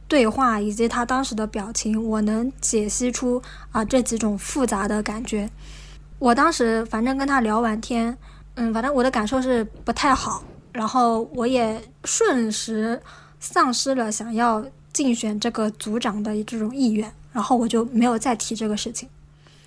[0.06, 5.50] 对话，以及他当时的表情，我能解析出啊这几种复杂的感觉。
[6.20, 8.16] 我当时反正跟他聊完天，
[8.54, 13.00] 嗯，反正我的感受是不太好，然后我也瞬时
[13.40, 19.08] 丧失了想要竞选这个组长的这种意愿，然后我就没有再提这个事情。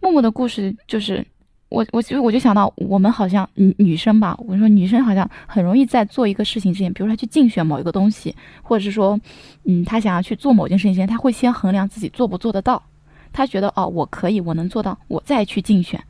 [0.01, 1.25] 默默的故事就是。
[1.71, 9.17] 我我我就想到，我们好像女女生吧，我说女生好像很容易在做一个事情之前，比如说她去竞选某一个东西，或者是说，
[9.63, 12.83] 嗯，她想要去做某件事情之前，她会先衡量自己做不做得到，
[13.31, 16.03] 她觉得哦，我可以，我能做到，我再去竞选。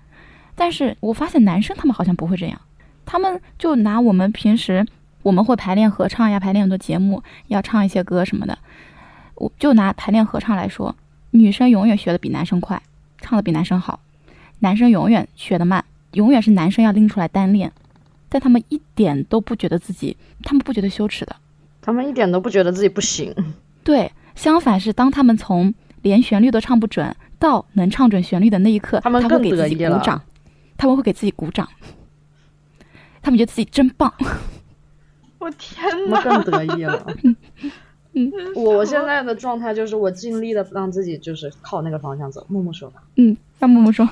[0.55, 2.59] 但是我发现男生他们好像不会这样，
[3.05, 4.83] 他们就拿我们平时
[5.21, 8.57] 我们会排练合唱呀，排练很多节目，要唱一些歌什么的，
[9.35, 10.95] 我就拿排练合唱来说，
[11.29, 12.81] 女生永远学的比男生快，
[13.19, 13.99] 唱的比男生好。
[14.61, 15.83] 男生永远学得慢，
[16.13, 17.71] 永远是男生要拎出来单练，
[18.29, 21.35] 但他们一点都不觉得自己，他们不觉得羞耻的，
[21.81, 23.35] 他们一点都不觉得自己不行。
[23.83, 30.21] 对，相反是当他们从连旋律都唱不准到能唱准旋律的那一刻，他们会给自己鼓掌，
[30.77, 31.67] 他们会给自己鼓掌，
[33.21, 34.13] 他们觉得自己真棒。
[35.39, 36.17] 我天哪！
[36.17, 37.03] 我更得意了。
[38.13, 42.45] 嗯，我现在的状态就是我尽力的让自己就是靠那个方向走。
[42.47, 43.01] 默默说吧。
[43.15, 44.07] 嗯，让默默说。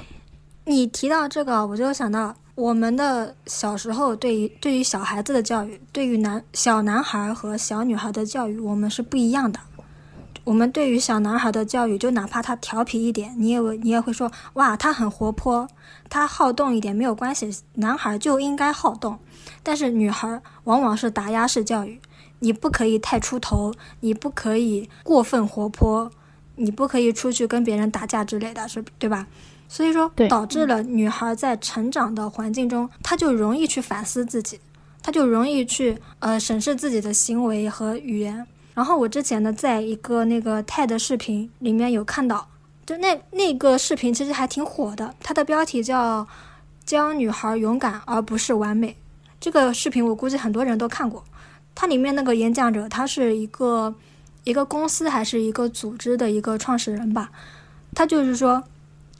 [0.69, 9.59] 你提到这个，我就想到我们的小时候对于对于小孩子的教育，对于男小男孩和小女孩的教育，我们是不一样的。
[10.43, 15.67] 我们对于小男孩的教育，就哪怕他调皮一点，你也你也会说哇，他很活泼，
[16.07, 19.17] 他好动一点没有关系，男孩就应该好动。
[19.63, 21.99] 但是女孩往往是打压式教育，
[22.37, 26.11] 你不可以太出头，你不可以过分活泼，
[26.57, 29.25] 你不可以出去跟别人打架之类的，是对吧？
[29.71, 34.59] 所以说，导致了女孩在成长的环境中，她就容易去反思自己，
[34.99, 38.45] 她就容易去呃审视自己的行为和语言。
[38.73, 42.47] 然后我之前呢，在一个那个 TED 视频里面有看到，
[42.83, 46.27] 就那那个视频其实还挺火的，它的标题叫
[46.83, 48.97] “教女孩勇敢而不是完美”。
[49.39, 51.23] 这个视频我估计很多人都看过，
[51.75, 53.93] 它里面那个演讲者他是一个
[54.45, 57.29] 一个公司还是一个组织的一个创始人吧，
[57.93, 58.63] 他就是说。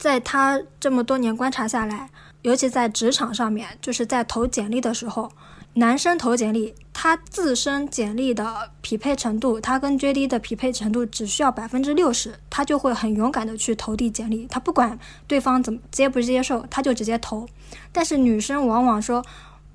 [0.00, 2.08] 在他这么多年观察下来，
[2.40, 5.30] 尤其在职场上面，就是在投简历的时候，
[5.74, 17.46] 男生投简历，他自身简历的匹配程度，他跟 JD 的匹配程度只需要百分之六十，他就会很勇敢的去投递简历，他不管对方怎么接不接受，他就直接投。
[17.92, 19.22] 但是女生往往说，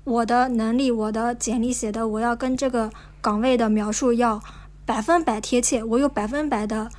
[0.02, 4.42] 我的能力，我的简历写的，我要跟这个岗位的描述要
[4.84, 6.90] 百分百贴切，我有百分百的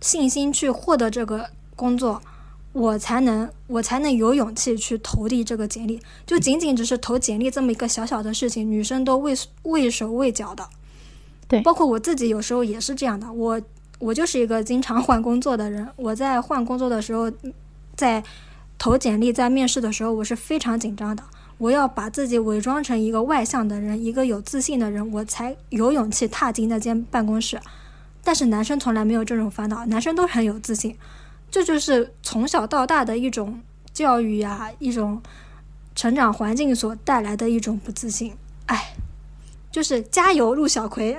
[0.00, 2.22] 信心去获得这个工作。
[2.72, 6.00] 我才能，我才能有勇气去投递这个简历。
[6.24, 10.68] 就仅仅只是投简历这么一个小小的事情，女生都畏畏手畏脚的。
[11.48, 13.32] 对，包括我自己有时候也是这样的。
[13.32, 13.60] 我
[13.98, 15.88] 我就是一个经常换工作的人。
[15.96, 17.30] 我在换工作的时候，
[17.96, 18.22] 在
[18.78, 21.24] 投简历、在面试的时候，我是非常紧张的。
[21.58, 27.60] 我要把自己伪装成一个外向的人，一个有自信的人，我才有勇气踏进那间办公室。
[28.22, 30.96] 但是男生从来没有这种烦恼，男生都很有自信。
[31.50, 33.60] 这就是从小到大的一种
[33.92, 35.20] 教育呀，一种
[35.94, 38.32] 成长环境所带来的一种不自信。
[38.66, 38.94] 哎，
[39.70, 41.16] 就是加油，陆小葵！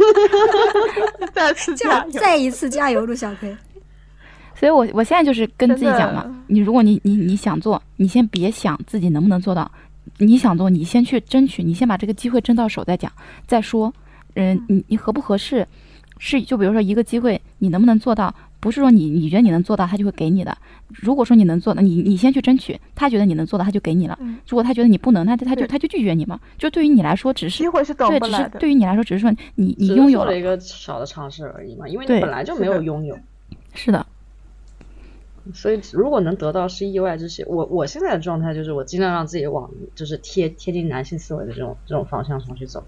[1.34, 3.56] 再次加油，再一次加油，陆小葵！
[4.54, 9.70] 所以我我现在就是跟自己讲嘛，你如果你你你想做，你先别想自己能不能做到，
[10.18, 13.10] 你想做，你先去争取，你先把这个机会争到手再讲
[13.46, 13.92] 再说。
[14.34, 15.66] 嗯，你你合不合适？
[16.18, 18.32] 是就比如说一个机会，你能不能做到？
[18.60, 20.56] 不是说你你觉得你能做到，他就会给你的。
[20.88, 22.78] 如果说你能做，那你你先去争取。
[22.94, 24.18] 他觉得你能做到，他就给你了。
[24.46, 26.38] 如果他觉得你不能，那他就他就拒绝你嘛。
[26.58, 28.50] 就对于你来说，只是机会是等不来的。
[28.50, 31.88] 对，只是对于你来说，只是说你你拥有了一个小的尝试而已嘛。
[31.88, 33.18] 因为你本来就没有拥有。
[33.72, 34.04] 是的。
[35.54, 37.42] 所以如果能得到是意外之喜。
[37.44, 42.84] 我我现在的状态就是我尽量让自己往就是贴贴近男性思维的这种这种方向上去走。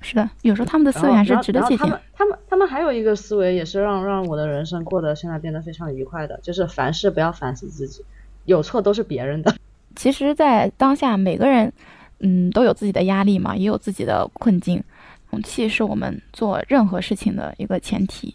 [0.00, 2.00] 是的，有时候他们的思维还是值得借鉴。
[2.14, 8.04] 他们他们还有一个思维也是让让我的人生过得现在变得非常愉快的，就是凡事不要反思自己，
[8.44, 9.54] 有错都是别人的。
[9.96, 11.72] 其实，在当下每个人，
[12.18, 14.82] 嗯，都有自己的压力嘛，也有自己的困境。
[15.30, 18.34] 勇气是我们做任何事情的一个前提。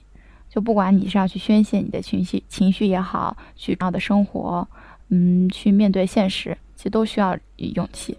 [0.49, 4.67] 就不管你是要去宣泄你的情绪情绪也好，去好的生活，
[5.09, 8.17] 嗯，去面对现实，其实都需要勇气。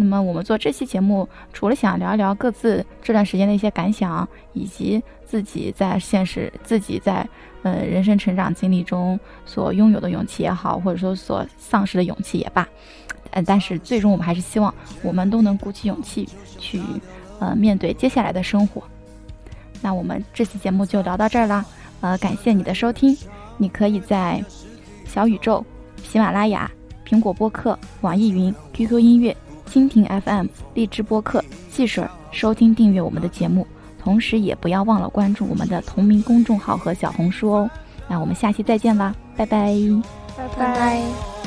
[0.00, 7.28] 那么我们做这期节目，除了想聊一聊各自这段时间的一些感想，以及自己在现实、自己在
[7.64, 12.66] 呃人生成长经历中所拥有的勇气也好，或者说所丧失的勇气也罢，
[13.32, 14.72] 呃，但是最终我们还是希望
[15.02, 16.28] 我们都能鼓起勇气
[16.60, 16.80] 去，
[17.40, 18.80] 呃，面对接下来的生活。
[19.82, 21.64] 那我们这期节目就聊到这儿啦，
[22.02, 23.18] 呃，感谢你的收听。
[23.56, 24.40] 你可以在
[25.04, 25.66] 小宇宙、
[26.04, 26.70] 喜马拉雅、
[27.04, 29.36] 苹果播客、网易云、QQ 音乐、
[29.68, 33.66] 蜻蜓 FM、荔枝播客、汽水收听订阅我们的节目，
[34.02, 37.70] 同时也不要忘了关注我们的同名公众号和小红书哦。
[38.08, 39.74] 那我们下期再见啦，拜拜。
[40.36, 41.37] 拜拜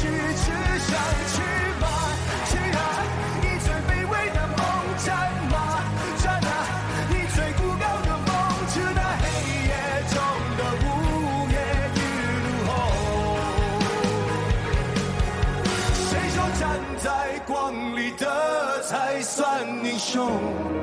[0.00, 0.96] 去驰骋，
[1.34, 1.36] 去
[1.78, 1.84] 吗，
[2.46, 2.80] 去啊！
[3.42, 4.58] 你最卑微的梦，
[5.04, 5.08] 战
[5.50, 5.54] 吗，
[6.16, 6.48] 战啊！
[7.10, 8.28] 你最孤高的梦，
[8.70, 9.22] 是那黑
[9.68, 9.70] 夜
[10.08, 10.16] 中
[10.56, 10.88] 的午
[11.50, 11.54] 夜
[11.96, 11.98] 雨
[12.46, 12.68] 露后。
[16.08, 16.62] 谁说站
[16.98, 17.52] 在光
[17.94, 20.79] 里的才算英雄？